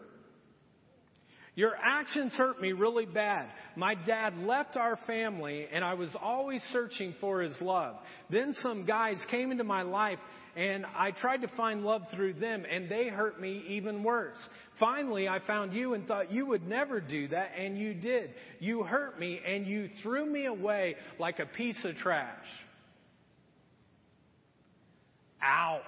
[1.56, 3.48] Your actions hurt me really bad.
[3.76, 7.96] My dad left our family and I was always searching for his love.
[8.30, 10.18] Then some guys came into my life
[10.54, 14.36] and I tried to find love through them and they hurt me even worse.
[14.78, 18.34] Finally, I found you and thought you would never do that and you did.
[18.60, 22.44] You hurt me and you threw me away like a piece of trash.
[25.40, 25.82] Ouch.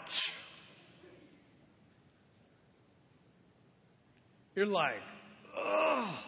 [4.58, 4.96] You're like,
[5.56, 6.18] oh.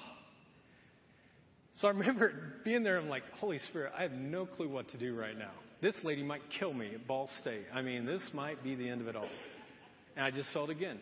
[1.81, 2.33] So I remember
[2.65, 2.97] being there.
[2.97, 5.51] I'm like, Holy Spirit, I have no clue what to do right now.
[5.83, 7.65] This lady might kill me at Ball State.
[7.75, 9.27] I mean, this might be the end of it all.
[10.15, 11.01] And I just felt again,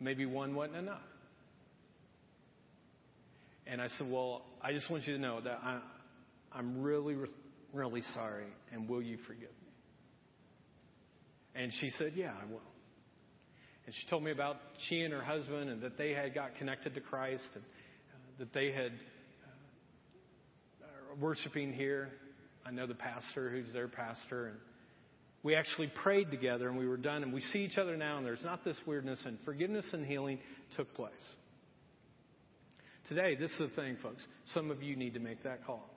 [0.00, 0.98] maybe one wasn't enough.
[3.68, 5.78] And I said, Well, I just want you to know that I,
[6.52, 7.14] I'm really,
[7.72, 9.70] really sorry, and will you forgive me?
[11.54, 12.69] And she said, Yeah, I will.
[13.90, 16.94] And she told me about she and her husband and that they had got connected
[16.94, 18.92] to Christ and uh, that they had
[20.80, 20.86] uh,
[21.20, 22.10] worshiping here.
[22.64, 24.58] I know the pastor who's their pastor and
[25.42, 28.24] we actually prayed together and we were done and we see each other now and
[28.24, 30.38] there's not this weirdness and forgiveness and healing
[30.76, 31.10] took place.
[33.08, 34.22] Today, this is the thing, folks.
[34.54, 35.90] Some of you need to make that call.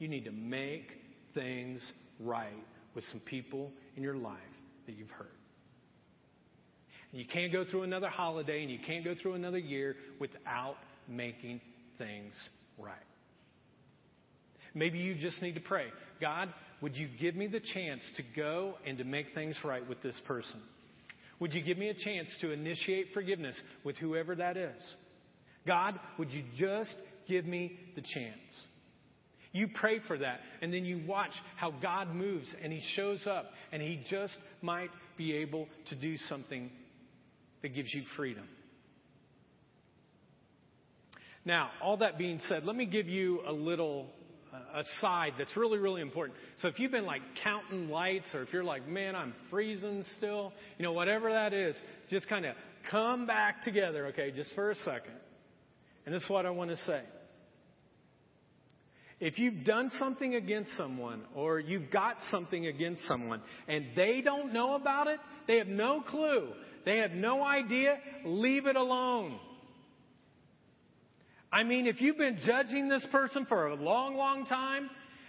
[0.00, 0.90] You need to make
[1.32, 1.80] things
[2.18, 4.40] right with some people in your life
[4.86, 5.37] that you've hurt.
[7.12, 10.76] You can't go through another holiday and you can't go through another year without
[11.08, 11.60] making
[11.96, 12.34] things
[12.78, 12.96] right.
[14.74, 15.86] Maybe you just need to pray
[16.20, 20.02] God, would you give me the chance to go and to make things right with
[20.02, 20.60] this person?
[21.40, 24.94] Would you give me a chance to initiate forgiveness with whoever that is?
[25.66, 26.94] God, would you just
[27.28, 28.34] give me the chance?
[29.52, 33.46] You pray for that, and then you watch how God moves and He shows up,
[33.72, 36.70] and He just might be able to do something
[37.62, 38.44] that gives you freedom.
[41.44, 44.06] Now, all that being said, let me give you a little
[44.52, 46.36] uh, aside that's really, really important.
[46.60, 50.52] So if you've been like counting lights, or if you're like, man, I'm freezing still,
[50.76, 51.74] you know, whatever that is,
[52.10, 52.54] just kind of
[52.90, 55.14] come back together, okay, just for a second.
[56.06, 57.02] And this is what I want to say.
[59.20, 64.52] If you've done something against someone or you've got something against someone and they don't
[64.52, 66.48] know about it, they have no clue,
[66.88, 69.38] they have no idea, leave it alone.
[71.52, 74.88] I mean, if you've been judging this person for a long, long time,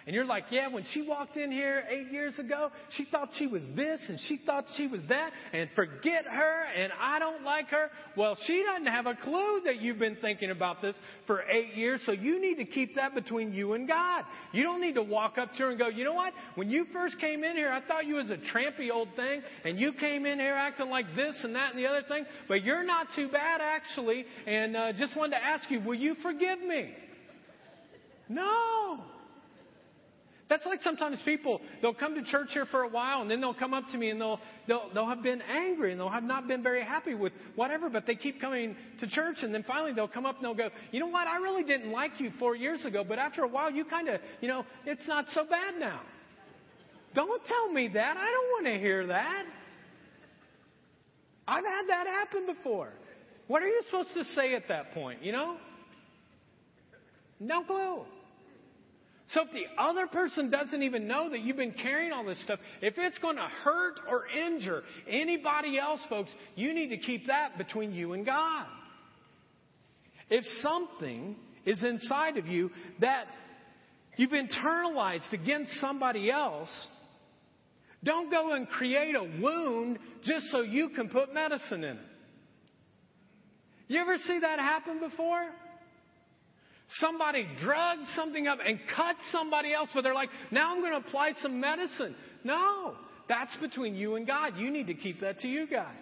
[0.10, 3.46] and you're like, yeah, when she walked in here eight years ago, she thought she
[3.46, 7.68] was this and she thought she was that, and forget her, and I don't like
[7.68, 7.92] her.
[8.18, 10.96] Well, she doesn't have a clue that you've been thinking about this
[11.28, 14.24] for eight years, so you need to keep that between you and God.
[14.52, 16.34] You don't need to walk up to her and go, you know what?
[16.56, 19.80] When you first came in here, I thought you was a trampy old thing, and
[19.80, 22.84] you came in here acting like this and that and the other thing, but you're
[22.84, 26.96] not too bad actually, and uh, just wanted to ask you, will you forgive me?
[28.28, 29.04] No.
[30.50, 33.54] That's like sometimes people, they'll come to church here for a while and then they'll
[33.54, 36.48] come up to me and they'll, they'll, they'll have been angry and they'll have not
[36.48, 40.08] been very happy with whatever, but they keep coming to church and then finally they'll
[40.08, 42.84] come up and they'll go, you know what, I really didn't like you four years
[42.84, 46.02] ago, but after a while you kind of, you know, it's not so bad now.
[47.14, 48.18] Don't tell me that.
[48.18, 49.46] I don't want to hear that.
[51.48, 52.90] I've had that happen before.
[53.48, 55.58] What are you supposed to say at that point, you know?
[57.40, 58.04] No clue.
[59.30, 62.60] So if the other person doesn't even know that you've been carrying all this stuff,
[62.82, 67.58] if it's going to hurt or injure anybody else, folks, you need to keep that
[67.58, 68.66] between you and God.
[70.32, 72.72] If something is inside of you
[73.02, 73.26] that
[74.18, 76.70] you've internalized against somebody else,
[78.04, 82.06] don't go and create a wound just so you can put medicine in it.
[83.90, 85.50] You ever see that happen before?
[86.98, 91.08] Somebody drugged something up and cut somebody else, but they're like, now I'm going to
[91.08, 92.16] apply some medicine.
[92.44, 92.96] No,
[93.28, 94.58] that's between you and God.
[94.58, 95.96] You need to keep that to you guys.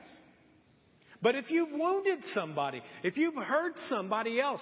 [1.22, 4.62] But if you've wounded somebody, if you've hurt somebody else,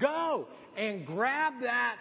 [0.00, 0.46] go
[0.78, 1.96] and grab that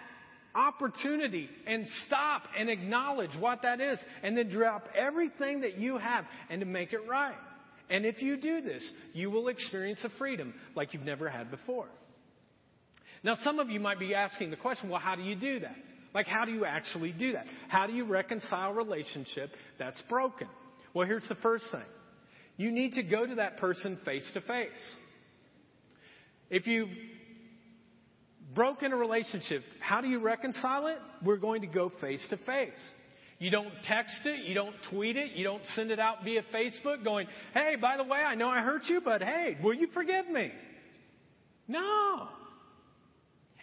[0.54, 6.24] opportunity and stop and acknowledge what that is and then drop everything that you have
[6.50, 7.36] and to make it right.
[7.90, 11.88] And if you do this, you will experience a freedom like you've never had before.
[13.26, 15.76] Now, some of you might be asking the question, well, how do you do that?
[16.14, 17.48] Like, how do you actually do that?
[17.70, 19.50] How do you reconcile a relationship
[19.80, 20.48] that's broken?
[20.94, 21.82] Well, here's the first thing.
[22.56, 24.70] You need to go to that person face to face.
[26.52, 26.92] If you've
[28.54, 31.00] broken a relationship, how do you reconcile it?
[31.24, 32.78] We're going to go face to face.
[33.40, 37.04] You don't text it, you don't tweet it, you don't send it out via Facebook
[37.04, 40.30] going, hey, by the way, I know I hurt you, but hey, will you forgive
[40.30, 40.52] me?
[41.68, 42.30] No.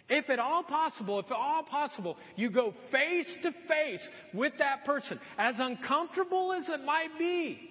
[0.09, 4.01] If at all possible, if at all possible, you go face to face
[4.33, 7.69] with that person, as uncomfortable as it might be.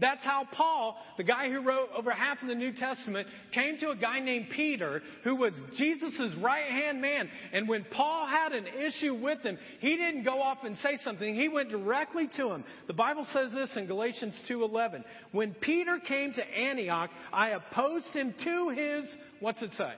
[0.00, 3.90] That's how Paul, the guy who wrote over half of the New Testament, came to
[3.90, 7.28] a guy named Peter, who was Jesus' right hand man.
[7.52, 11.34] And when Paul had an issue with him, he didn't go off and say something.
[11.34, 12.64] He went directly to him.
[12.86, 15.02] The Bible says this in Galatians 2.11.
[15.32, 19.04] When Peter came to Antioch, I opposed him to his,
[19.40, 19.94] what's it say?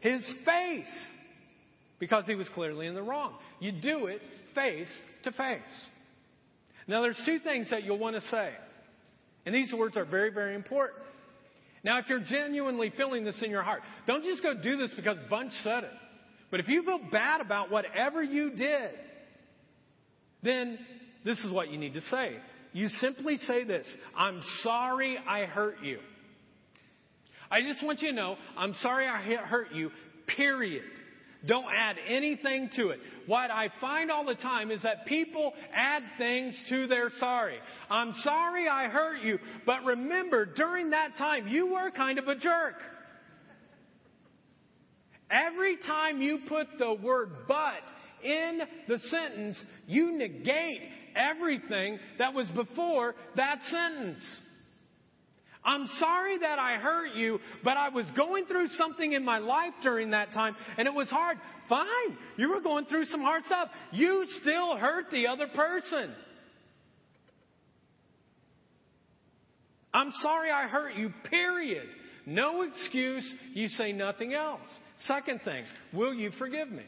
[0.00, 1.06] His face
[1.98, 3.34] because he was clearly in the wrong.
[3.60, 4.20] You do it
[4.54, 4.88] face
[5.24, 5.60] to face.
[6.86, 8.52] Now, there's two things that you'll want to say.
[9.44, 11.00] And these words are very, very important.
[11.84, 15.16] Now, if you're genuinely feeling this in your heart, don't just go do this because
[15.30, 15.92] Bunch said it.
[16.50, 18.90] But if you feel bad about whatever you did,
[20.42, 20.78] then
[21.24, 22.36] this is what you need to say.
[22.72, 23.86] You simply say this
[24.16, 25.98] I'm sorry I hurt you.
[27.50, 29.90] I just want you to know, I'm sorry I hurt you,
[30.26, 30.84] period.
[31.46, 32.98] Don't add anything to it.
[33.26, 37.58] What I find all the time is that people add things to their sorry.
[37.88, 42.34] I'm sorry I hurt you, but remember, during that time, you were kind of a
[42.34, 42.74] jerk.
[45.30, 47.82] Every time you put the word but
[48.24, 50.80] in the sentence, you negate
[51.14, 54.18] everything that was before that sentence.
[55.68, 59.74] I'm sorry that I hurt you, but I was going through something in my life
[59.82, 61.36] during that time and it was hard.
[61.68, 62.16] Fine.
[62.38, 63.68] You were going through some hard stuff.
[63.92, 66.14] You still hurt the other person.
[69.92, 71.86] I'm sorry I hurt you, period.
[72.24, 73.30] No excuse.
[73.52, 74.66] You say nothing else.
[75.00, 76.84] Second thing, will you forgive me?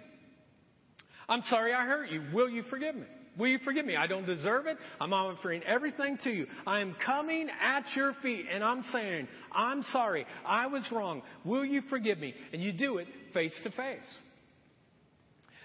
[1.28, 2.22] I'm sorry I hurt you.
[2.32, 3.06] Will you forgive me?
[3.38, 3.96] Will you forgive me?
[3.96, 4.76] I don't deserve it.
[5.00, 6.46] I'm offering everything to you.
[6.66, 10.26] I am coming at your feet and I'm saying, I'm sorry.
[10.44, 11.22] I was wrong.
[11.44, 12.34] Will you forgive me?
[12.52, 14.18] And you do it face to face.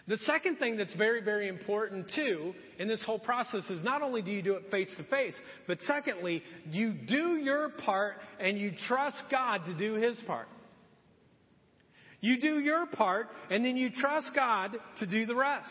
[0.07, 4.21] The second thing that's very, very important too in this whole process is not only
[4.21, 5.33] do you do it face to face,
[5.65, 10.47] but secondly, you do your part and you trust God to do His part.
[12.21, 15.69] You do your part and then you trust God to do the rest.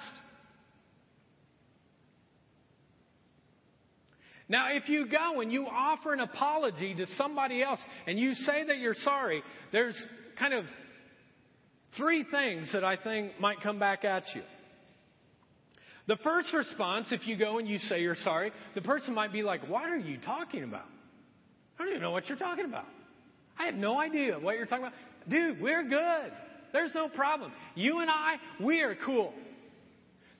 [4.48, 8.64] Now, if you go and you offer an apology to somebody else and you say
[8.66, 9.42] that you're sorry,
[9.72, 10.00] there's
[10.38, 10.64] kind of
[11.96, 14.42] three things that I think might come back at you.
[16.06, 19.42] The first response, if you go and you say you're sorry, the person might be
[19.42, 20.84] like, What are you talking about?
[21.78, 22.86] I don't even know what you're talking about.
[23.58, 24.98] I have no idea what you're talking about.
[25.28, 26.32] Dude, we're good.
[26.72, 27.52] There's no problem.
[27.74, 29.32] You and I, we are cool.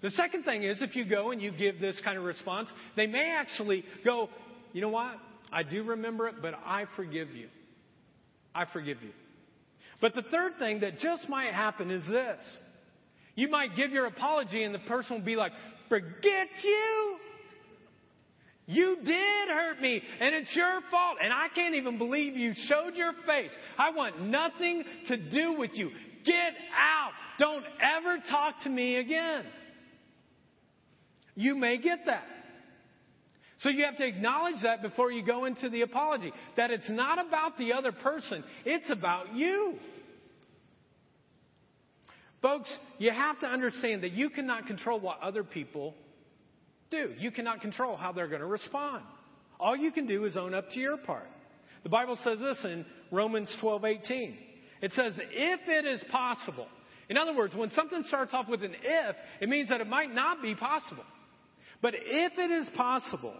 [0.05, 3.07] The second thing is if you go and you give this kind of response, they
[3.07, 4.29] may actually go,
[4.75, 5.17] you know what?
[5.51, 7.49] I do remember it, but I forgive you.
[8.55, 9.13] I forgive you.
[10.03, 12.39] But the third thing that just might happen is this.
[13.35, 15.53] You might give your apology and the person will be like,
[15.89, 17.17] forget you.
[18.67, 22.95] You did hurt me and it's your fault and I can't even believe you showed
[22.95, 23.53] your face.
[23.79, 25.89] I want nothing to do with you.
[26.27, 27.13] Get out.
[27.39, 29.45] Don't ever talk to me again.
[31.35, 32.25] You may get that.
[33.61, 36.33] So you have to acknowledge that before you go into the apology.
[36.57, 39.75] That it's not about the other person, it's about you.
[42.43, 45.95] Folks, you have to understand that you cannot control what other people
[46.91, 47.15] do.
[47.19, 49.03] You cannot control how they're going to respond.
[49.59, 51.29] All you can do is own up to your part.
[51.85, 54.37] The Bible says this in Romans 12:18.
[54.83, 56.69] It says, "If it is possible."
[57.09, 60.13] In other words, when something starts off with an if, it means that it might
[60.13, 61.05] not be possible.
[61.85, 63.37] But if it is possible,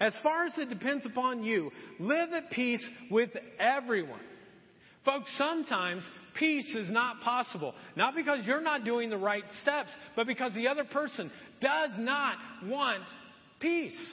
[0.00, 1.70] as far as it depends upon you,
[2.00, 3.30] live at peace with
[3.60, 4.18] everyone.
[5.04, 6.02] Folks, sometimes
[6.36, 7.72] peace is not possible.
[7.94, 11.30] Not because you're not doing the right steps, but because the other person
[11.60, 12.34] does not
[12.64, 13.04] want
[13.60, 14.12] peace.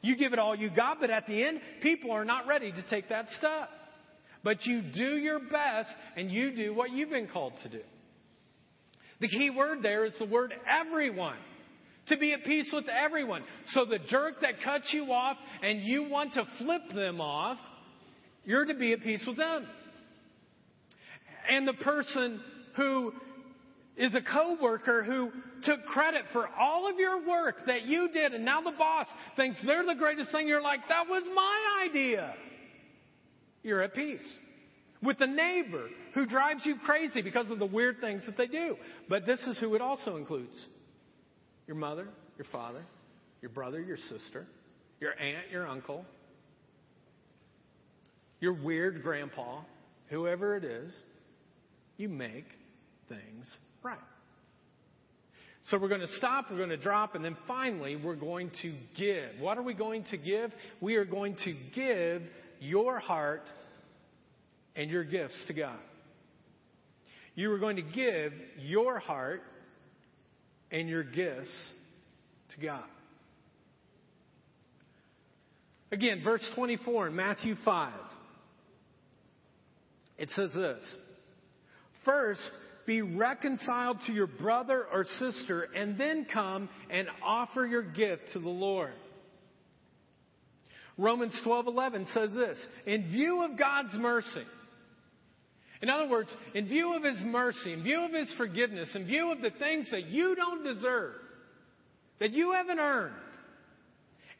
[0.00, 2.84] You give it all you got, but at the end, people are not ready to
[2.88, 3.68] take that step.
[4.42, 7.82] But you do your best and you do what you've been called to do.
[9.20, 11.36] The key word there is the word everyone
[12.08, 13.42] to be at peace with everyone.
[13.68, 17.58] So the jerk that cuts you off and you want to flip them off,
[18.44, 19.66] you're to be at peace with them.
[21.48, 22.40] And the person
[22.76, 23.12] who
[23.96, 25.30] is a coworker who
[25.62, 29.58] took credit for all of your work that you did and now the boss thinks
[29.66, 32.34] they're the greatest thing you're like that was my idea
[33.62, 34.24] you're at peace
[35.02, 38.76] with the neighbor who drives you crazy because of the weird things that they do
[39.10, 40.66] but this is who it also includes
[41.66, 42.82] your mother, your father,
[43.40, 44.46] your brother, your sister,
[45.00, 46.04] your aunt, your uncle,
[48.40, 49.60] your weird grandpa,
[50.08, 50.96] whoever it is,
[51.96, 52.46] you make
[53.08, 53.98] things right.
[55.70, 58.74] So we're going to stop, we're going to drop, and then finally we're going to
[58.96, 59.40] give.
[59.40, 60.50] What are we going to give?
[60.80, 62.22] We are going to give
[62.58, 63.48] your heart
[64.74, 65.78] and your gifts to God.
[67.34, 69.42] You are going to give your heart
[70.72, 71.54] and your gifts
[72.54, 72.84] to God.
[75.92, 77.92] Again, verse 24 in Matthew 5.
[80.18, 80.96] It says this
[82.04, 82.40] First,
[82.86, 88.40] be reconciled to your brother or sister, and then come and offer your gift to
[88.40, 88.94] the Lord.
[90.98, 94.44] Romans 12:11 says this, in view of God's mercy,
[95.82, 99.32] in other words, in view of His mercy, in view of His forgiveness, in view
[99.32, 101.14] of the things that you don't deserve,
[102.20, 103.14] that you haven't earned,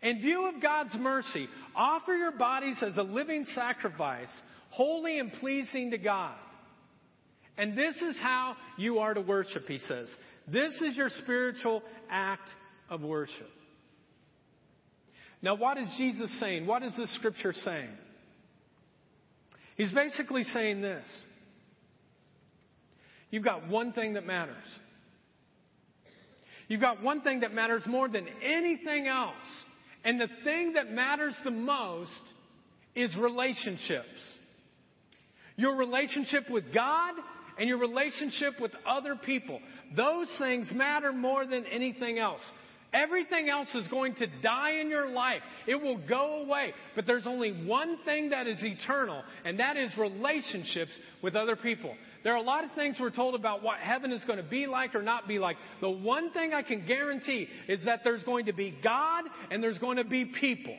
[0.03, 4.29] in view of God's mercy, offer your bodies as a living sacrifice,
[4.71, 6.35] holy and pleasing to God.
[7.59, 10.09] And this is how you are to worship, he says.
[10.49, 12.49] This is your spiritual act
[12.89, 13.51] of worship.
[15.43, 16.67] Now, what is Jesus saying?
[16.67, 17.91] What is this scripture saying?
[19.77, 21.05] He's basically saying this
[23.33, 24.63] You've got one thing that matters.
[26.69, 29.35] You've got one thing that matters more than anything else.
[30.05, 32.11] And the thing that matters the most
[32.95, 34.07] is relationships.
[35.57, 37.15] Your relationship with God
[37.59, 39.61] and your relationship with other people.
[39.97, 42.41] Those things matter more than anything else.
[42.95, 45.41] Everything else is going to die in your life.
[45.67, 46.75] It will go away.
[46.95, 50.91] But there's only one thing that is eternal, and that is relationships
[51.23, 51.95] with other people.
[52.25, 54.67] There are a lot of things we're told about what heaven is going to be
[54.67, 55.57] like or not be like.
[55.81, 59.79] The one thing I can guarantee is that there's going to be God and there's
[59.79, 60.77] going to be people.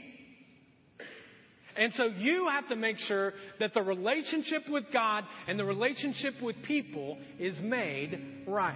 [1.75, 6.35] And so you have to make sure that the relationship with God and the relationship
[6.41, 8.75] with people is made right.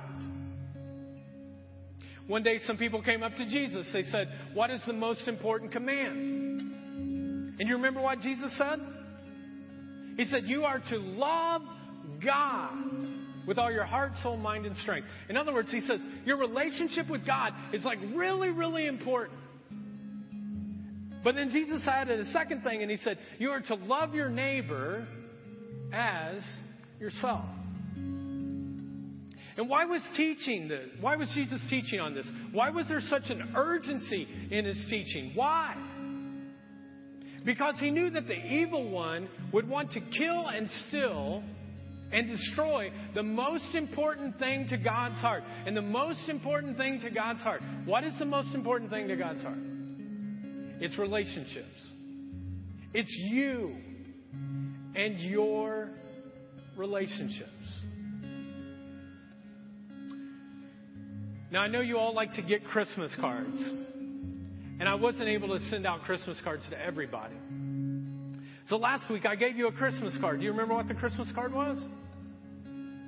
[2.28, 3.88] One day, some people came up to Jesus.
[3.94, 6.60] They said, What is the most important command?
[7.60, 8.80] And you remember what Jesus said?
[10.18, 11.62] He said, You are to love
[12.24, 12.74] God
[13.48, 15.08] with all your heart, soul, mind, and strength.
[15.30, 19.40] In other words, he says, Your relationship with God is like really, really important.
[21.24, 24.30] But then Jesus added a second thing, and he said, You are to love your
[24.30, 25.08] neighbor
[25.94, 26.42] as
[27.00, 27.46] yourself.
[29.58, 30.88] And why was teaching this?
[31.02, 32.28] Why was Jesus teaching on this?
[32.52, 35.32] Why was there such an urgency in his teaching?
[35.34, 35.76] Why?
[37.44, 41.44] Because he knew that the evil one would want to kill and steal
[42.12, 45.44] and destroy the most important thing to God's heart.
[45.66, 47.62] And the most important thing to God's heart.
[47.86, 49.58] What is the most important thing to God's heart?
[50.80, 51.68] It's relationships.
[52.94, 53.76] It's you
[54.96, 55.90] and your
[56.78, 57.52] relationships.
[61.52, 63.58] Now, I know you all like to get Christmas cards,
[64.80, 67.36] and I wasn't able to send out Christmas cards to everybody.
[68.68, 70.40] So last week I gave you a Christmas card.
[70.40, 71.82] Do you remember what the Christmas card was?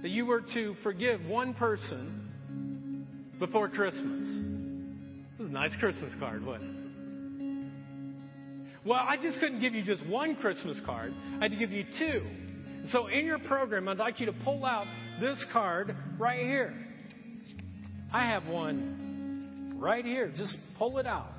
[0.01, 3.05] That you were to forgive one person
[3.39, 4.25] before Christmas.
[5.37, 6.79] This is a nice Christmas card, wasn't it?
[8.85, 11.13] Well, I just couldn't give you just one Christmas card.
[11.39, 12.25] I had to give you two.
[12.91, 14.85] So in your program, I'd like you to pull out
[15.19, 16.73] this card right here.
[18.13, 20.31] I have one right here.
[20.33, 21.33] Just pull it out.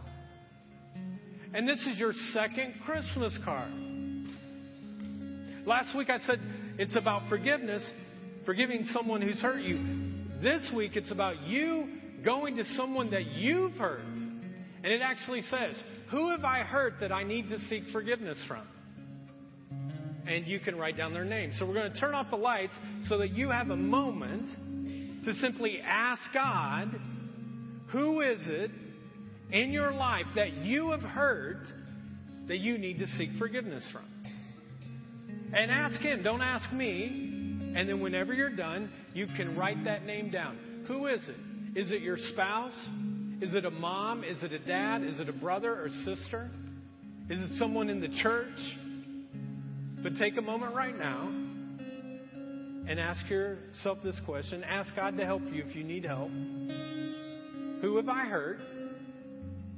[1.55, 3.73] And this is your second Christmas card.
[5.67, 6.41] Last week I said
[6.79, 7.83] it's about forgiveness,
[8.47, 9.79] forgiving someone who's hurt you.
[10.43, 11.89] This week it's about you
[12.25, 14.01] going to someone that you've hurt.
[14.01, 15.75] And it actually says,
[16.11, 18.67] Who have I hurt that I need to seek forgiveness from?
[20.27, 21.53] And you can write down their name.
[21.59, 22.75] So we're going to turn off the lights
[23.09, 26.99] so that you have a moment to simply ask God,
[27.89, 28.71] who is it
[29.51, 31.65] in your life that you have hurt
[32.49, 34.05] that you need to seek forgiveness from?
[35.53, 37.39] And ask Him, don't ask me.
[37.77, 40.59] And then whenever you're done, you can write that name down.
[40.89, 41.79] Who is it?
[41.79, 42.75] Is it your spouse?
[43.41, 44.25] Is it a mom?
[44.25, 45.03] Is it a dad?
[45.03, 46.51] Is it a brother or sister?
[47.29, 48.49] Is it someone in the church?
[50.03, 51.29] But take a moment right now
[52.89, 54.65] and ask yourself this question.
[54.65, 56.31] Ask God to help you if you need help.
[57.83, 58.61] Who have I hurt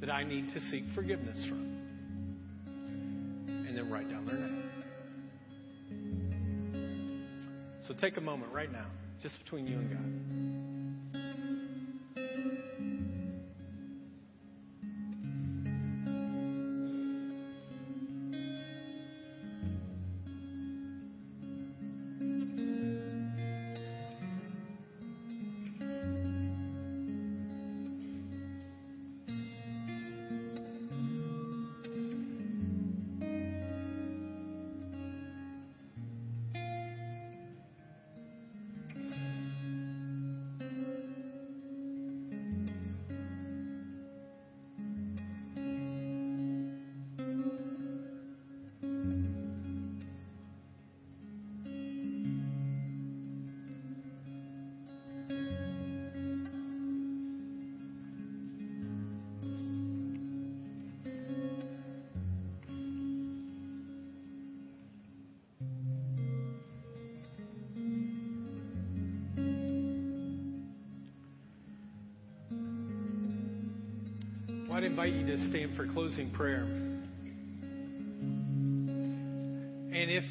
[0.01, 1.79] that I need to seek forgiveness from?
[3.49, 4.62] And then write down their name.
[7.87, 8.87] So take a moment right now,
[9.23, 11.02] just between you and God.
[74.93, 76.65] Invite you to stand for closing prayer.
[79.91, 80.25] And if,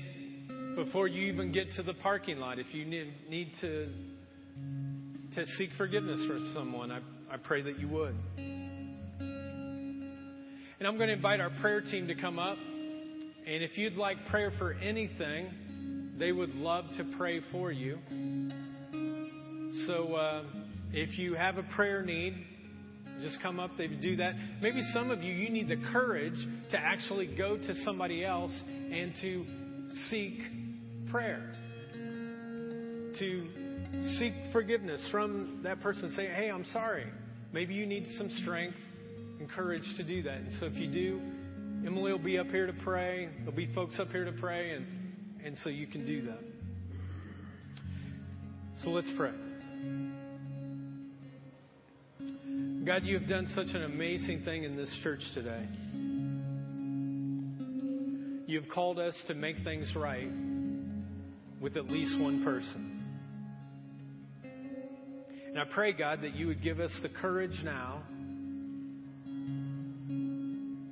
[0.76, 3.90] before you even get to the parking lot, if you need, need to,
[5.34, 7.00] to seek forgiveness from someone, I,
[7.32, 8.16] I pray that you would.
[9.18, 10.06] And
[10.88, 12.60] I'm going to invite our prayer team to come up.
[12.60, 17.98] And if you'd like prayer for anything, they would love to pray for you.
[19.88, 20.44] So uh,
[20.94, 22.46] if you have a prayer need,
[23.22, 24.34] just come up, they do that.
[24.62, 26.38] Maybe some of you, you need the courage
[26.72, 29.46] to actually go to somebody else and to
[30.10, 30.40] seek
[31.10, 31.54] prayer.
[33.20, 33.48] To
[34.18, 36.12] seek forgiveness from that person.
[36.16, 37.06] Say, hey, I'm sorry.
[37.54, 38.78] Maybe you need some strength
[39.40, 40.38] and courage to do that.
[40.38, 41.22] And so if you do,
[41.86, 43.30] Emily will be up here to pray.
[43.40, 44.86] There'll be folks up here to pray, and,
[45.44, 46.40] and so you can do that.
[48.84, 49.32] So let's pray.
[52.84, 55.68] God, you have done such an amazing thing in this church today.
[58.48, 60.32] You have called us to make things right
[61.62, 63.04] with at least one person.
[65.48, 68.02] And I pray, God, that you would give us the courage now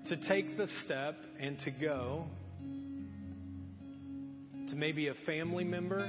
[0.10, 2.26] to take the step and to go
[4.70, 6.08] to maybe a family member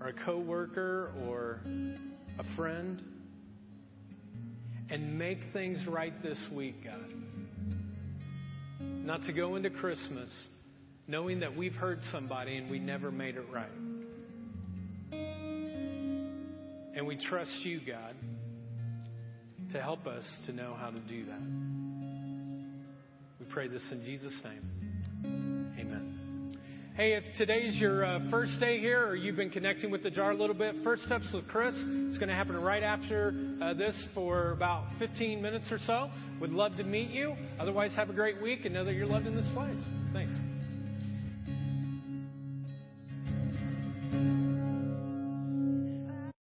[0.00, 1.60] or a coworker or
[2.38, 3.02] a friend
[4.90, 7.12] and make things right this week, God.
[8.80, 10.30] Not to go into Christmas
[11.06, 13.68] knowing that we've hurt somebody and we never made it right.
[16.96, 18.14] And we trust you, God,
[19.72, 21.40] to help us to know how to do that.
[23.40, 24.73] We pray this in Jesus' name.
[26.96, 30.30] Hey, if today's your uh, first day here or you've been connecting with the jar
[30.30, 31.74] a little bit, First Steps with Chris.
[31.76, 36.08] It's going to happen right after uh, this for about 15 minutes or so.
[36.40, 37.34] Would love to meet you.
[37.58, 39.74] Otherwise, have a great week and know that you're loved in this place.
[40.12, 40.53] Thanks.